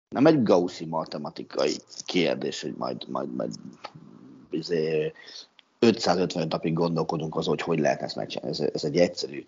[0.09, 1.75] nem egy gaussi matematikai
[2.05, 3.51] kérdés, hogy majd, majd, majd
[4.49, 5.13] izé,
[5.79, 8.57] 550 napig gondolkodunk az, hogy hogy lehet ezt megcsinálni.
[8.57, 9.43] Ez, ez egy egyszerű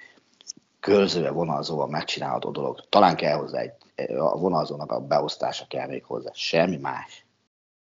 [0.79, 2.83] körzővel vonalzóval megcsinálható dolog.
[2.89, 3.73] Talán kell hozzá egy,
[4.13, 7.25] a vonalzónak a beosztása kell még hozzá, semmi más.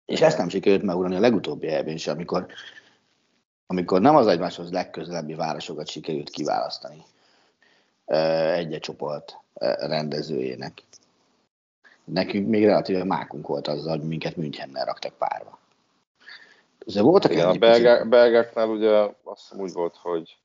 [0.06, 2.48] És ezt nem sikerült megugrani a legutóbbi elvén is, amikor,
[3.68, 7.04] amikor nem az egymáshoz legközelebbi városokat sikerült kiválasztani
[8.56, 9.38] egy-egy csoport
[9.80, 10.84] rendezőjének.
[12.04, 15.60] Nekünk még relatíve mákunk volt azzal, hogy minket Münchennel raktak párba.
[16.86, 18.89] Azért voltak Igen, a belgák, belgáknál ugye
[19.23, 20.38] azt hiszem úgy volt, hogy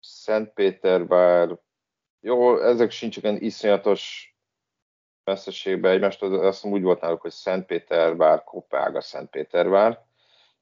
[0.00, 1.58] Szentpétervár,
[2.20, 4.34] jó, ezek sincs olyan iszonyatos
[5.24, 10.04] messzeségbe egymást, azt hiszem úgy volt náluk, hogy Szentpétervár, Kopága, Szentpétervár.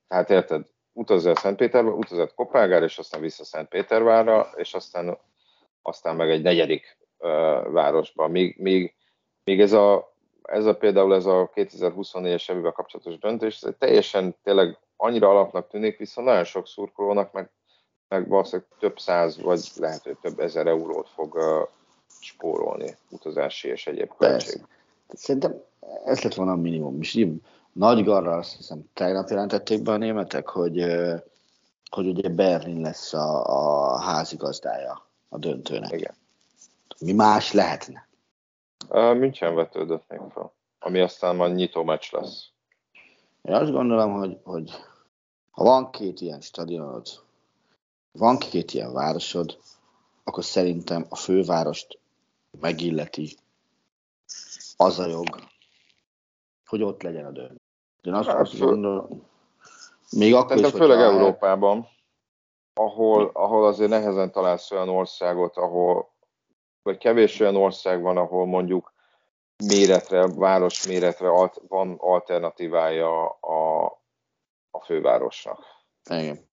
[0.09, 5.18] Tehát érted, utazzál Szentpétervár, utazott Kopágára, és aztán vissza Szentpétervárra, és aztán,
[5.82, 7.28] aztán meg egy negyedik uh,
[7.72, 8.28] városba.
[8.28, 8.94] Míg, míg,
[9.44, 10.16] míg ez a
[10.49, 15.99] ez a például ez a 2024-es évvel kapcsolatos döntés, ez teljesen tényleg annyira alapnak tűnik,
[15.99, 17.51] viszont nagyon sok szurkolónak meg,
[18.09, 21.68] meg valószínűleg több száz, vagy lehet, hogy több ezer eurót fog uh,
[22.20, 24.66] spórolni utazási és egyéb költség.
[25.09, 25.62] Szerintem
[26.05, 27.01] ez lett volna a minimum.
[27.01, 27.32] És így
[27.72, 30.84] nagy garra azt hiszem tegnap jelentették be a németek, hogy,
[31.90, 35.92] hogy ugye Berlin lesz a, a házigazdája a döntőnek.
[35.92, 36.14] Igen.
[36.99, 38.08] Mi más lehetne?
[38.89, 42.51] München vetődött még fel, ami aztán majd nyitó meccs lesz.
[43.43, 44.70] Én azt gondolom, hogy, hogy
[45.51, 47.07] ha van két ilyen stadionod,
[48.12, 49.59] van két ilyen városod,
[50.24, 51.99] akkor szerintem a fővárost
[52.61, 53.36] megilleti
[54.76, 55.26] az a jog,
[56.66, 57.57] hogy ott legyen a döntő.
[58.03, 59.22] Én azt, hát, azt gondolom,
[60.11, 61.89] még akkor is, főleg Európában,
[62.74, 66.11] ahol, ahol azért nehezen találsz olyan országot, ahol
[66.89, 68.93] vagy kevés olyan ország van, ahol mondjuk
[69.64, 73.84] méretre, város méretre alt, van alternatívája a,
[74.70, 75.64] a fővárosnak.
[76.11, 76.49] Igen.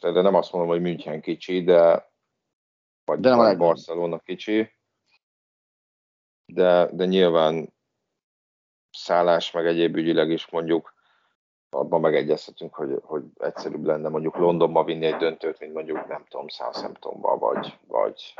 [0.00, 2.10] De nem azt mondom, hogy München kicsi, de
[3.04, 4.72] vagy, de nem vagy Barcelona kicsi,
[6.46, 7.74] de, de nyilván
[8.90, 10.94] szállás meg egyéb ügyileg is mondjuk
[11.70, 16.48] abban megegyezhetünk, hogy, hogy egyszerűbb lenne mondjuk Londonba vinni egy döntőt, mint mondjuk nem tudom,
[16.48, 18.34] Southamptonba, vagy, vagy,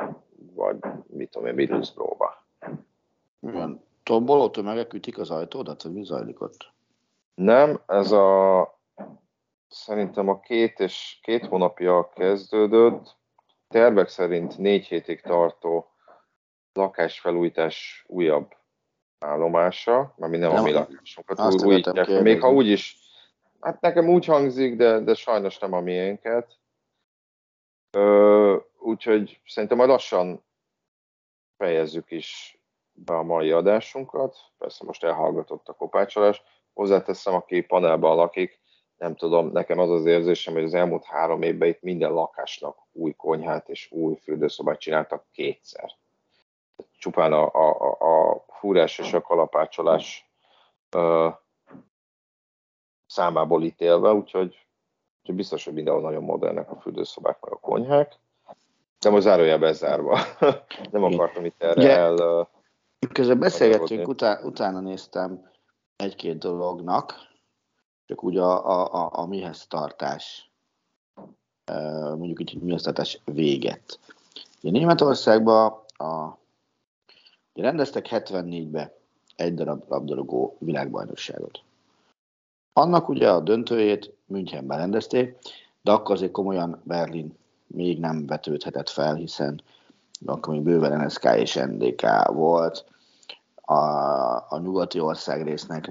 [0.53, 0.77] vagy
[1.07, 2.43] mit tudom én, Middlesbrough-ba.
[3.41, 3.83] Igen.
[4.03, 6.71] Tomboló tömegek ütik az ajtódat, hogy mi zajlik ott?
[7.35, 8.79] Nem, ez a
[9.67, 13.17] szerintem a két és két hónapja kezdődött,
[13.67, 15.87] tervek szerint négy hétig tartó
[16.73, 18.55] lakásfelújítás újabb
[19.19, 22.21] állomása, mert mi nem, nem a mi lakásunkat újítják.
[22.21, 22.97] Még ha úgy is
[23.61, 26.59] Hát nekem úgy hangzik, de, de sajnos nem a miénket.
[27.91, 30.43] Ö, úgyhogy szerintem majd lassan
[31.57, 32.59] fejezzük is
[32.91, 34.37] be a mai adásunkat.
[34.57, 36.43] Persze most elhallgatott a kopácsolás.
[36.73, 38.59] Hozzáteszem, aki panelban lakik,
[38.97, 43.13] nem tudom, nekem az az érzésem, hogy az elmúlt három évben itt minden lakásnak új
[43.13, 45.91] konyhát és új fürdőszobát csináltak kétszer.
[46.97, 50.31] Csupán a, a, a, a fúrás és a kalapácsolás
[53.09, 54.67] számából ítélve, úgyhogy,
[55.19, 58.19] úgyhogy biztos, hogy mindenhol nagyon modernek a fürdőszobák meg a konyhák.
[58.99, 60.19] De most zárójelbe bezárva.
[60.91, 62.49] Nem akartam itt erre Ugye, el...
[63.13, 65.49] Közben beszélgettünk, utá, utána néztem
[65.95, 67.13] egy-két dolognak,
[68.05, 70.51] csak úgy a, a, a, a mihez tartás,
[72.17, 73.99] mondjuk így, hogy mihez tartás véget.
[74.61, 76.37] Ugye Németországban a,
[77.53, 78.97] ugye rendeztek 74-be
[79.35, 81.63] egy darab labdarúgó világbajnokságot.
[82.73, 85.37] Annak ugye a döntőjét Münchenben rendezték,
[85.81, 89.61] de akkor azért komolyan Berlin még nem vetődhetett fel, hiszen
[90.25, 92.85] akkor még bőven NSK és NDK volt.
[93.55, 93.73] A,
[94.49, 95.89] a nyugati ország résznek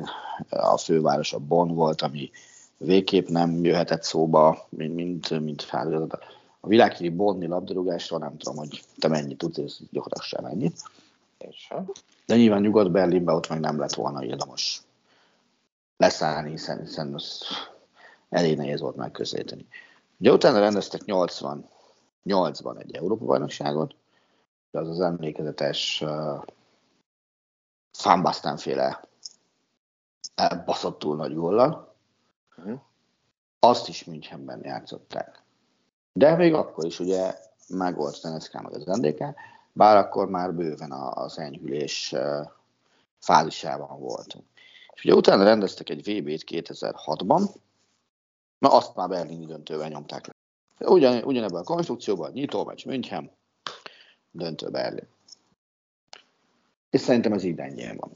[0.51, 2.31] a fővárosa Bonn volt, ami
[2.79, 6.25] végképp nem jöhetett szóba, mint, mint, mint feladatot.
[6.61, 10.83] A világhíri Bonni labdarúgásról nem tudom, hogy te mennyit tudsz, és gyakorlatilag sem ennyit.
[12.27, 14.83] De nyilván Nyugat-Berlinben ott meg nem lett volna érdemes
[15.99, 17.43] leszállni, hiszen, hiszen az
[18.29, 19.67] elég nehéz volt megközelíteni.
[20.19, 23.95] Ugye utána rendeztek 88-ban egy Európa-bajnokságot,
[24.71, 26.45] de az az emlékezetes uh,
[27.93, 29.09] Fambasztán féle
[30.35, 31.95] elbaszottul nagy góllal.
[32.57, 32.81] Uh-huh.
[33.59, 35.43] Azt is Münchenben játszották.
[36.13, 37.35] De még akkor is ugye
[37.69, 39.25] megvolt az NSK meg az NDK,
[39.73, 42.15] bár akkor már bőven az enyhülés
[43.19, 44.45] fázisában voltunk.
[44.99, 47.43] És ugye utána rendeztek egy VB-t 2006-ban,
[48.59, 50.33] na azt már berlini döntővel nyomták le.
[50.89, 53.31] Ugyan, ugyanebben a konstrukcióban, nyitó meccs München,
[54.31, 55.09] döntő Berlin.
[56.91, 57.57] És szerintem ez így
[57.97, 58.11] van.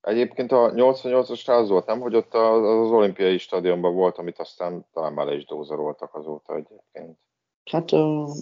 [0.00, 2.00] Egyébként a 88-as az volt, nem?
[2.00, 6.54] Hogy ott az, az olimpiai stadionban volt, amit aztán talán már le is dózeroltak azóta
[6.54, 7.18] egyébként.
[7.64, 7.92] Hát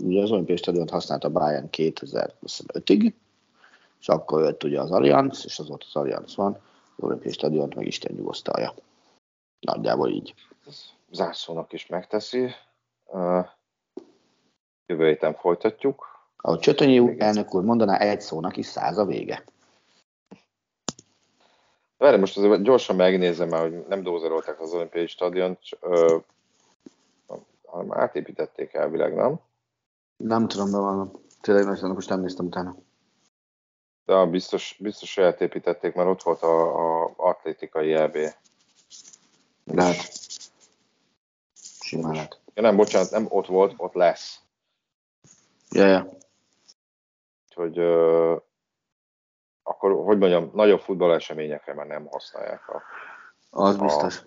[0.03, 3.13] ugye az olimpiai stadiont használta Bayern 2025-ig,
[4.01, 6.61] és akkor jött ugye az Allianz, és az volt az Allianz van,
[7.03, 8.75] olimpiai stadiont meg Isten nyugosztalja.
[9.61, 10.35] Nagyjából így.
[11.11, 12.51] Zászlónak is megteszi.
[14.87, 16.11] Jövő héten folytatjuk.
[16.37, 19.45] Ahogy Csötönyi elnök úr mondaná, egy szónak is száz a vége.
[21.97, 25.59] Várj, most azért gyorsan megnézem már, hogy nem dózerolták az olimpiai stadiont,
[27.67, 29.41] hanem átépítették elvileg, nem?
[30.17, 31.11] Nem tudom, de van.
[31.41, 32.77] Tényleg most nem néztem utána.
[34.05, 38.17] De biztos, biztos, hogy átépítették, mert ott volt a, a atlétikai EB.
[39.65, 40.13] Lehet.
[41.81, 42.41] Simán lehet.
[42.55, 44.41] Ja, nem, bocsánat, nem ott volt, ott lesz.
[45.71, 46.09] Ja, ja.
[47.49, 48.41] Úgyhogy uh,
[49.63, 52.83] akkor, hogy mondjam, nagyobb futballeseményekre már nem használják a...
[53.51, 54.23] Az biztos.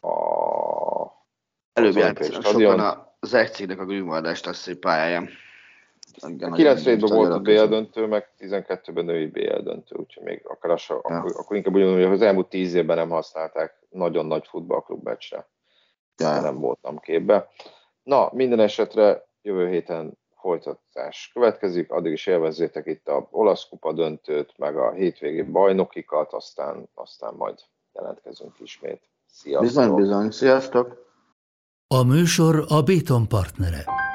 [0.00, 1.24] A, a
[1.72, 5.28] Előbb játszanak sokan az egy cégnek a Grünwald szép pályáján.
[6.52, 10.84] 9 ben volt a BL döntő, meg 12-ben női BL döntő, úgyhogy még akár az,
[10.88, 10.96] ja.
[10.96, 15.04] akkor, akkor, inkább úgy mondom, hogy az elmúlt 10 évben nem használták nagyon nagy futballklub
[15.04, 15.48] meccsre.
[16.16, 16.40] Ja.
[16.40, 17.48] Nem voltam képbe.
[18.02, 24.52] Na, minden esetre jövő héten folytatás következik, addig is élvezzétek itt a olasz kupa döntőt,
[24.56, 27.58] meg a hétvégi bajnokikat, aztán, aztán majd
[27.94, 29.02] jelentkezünk ismét.
[29.26, 29.66] Sziasztok!
[29.66, 31.06] Bizony, bizony, sziasztok!
[31.94, 34.07] A műsor a Béton partnere.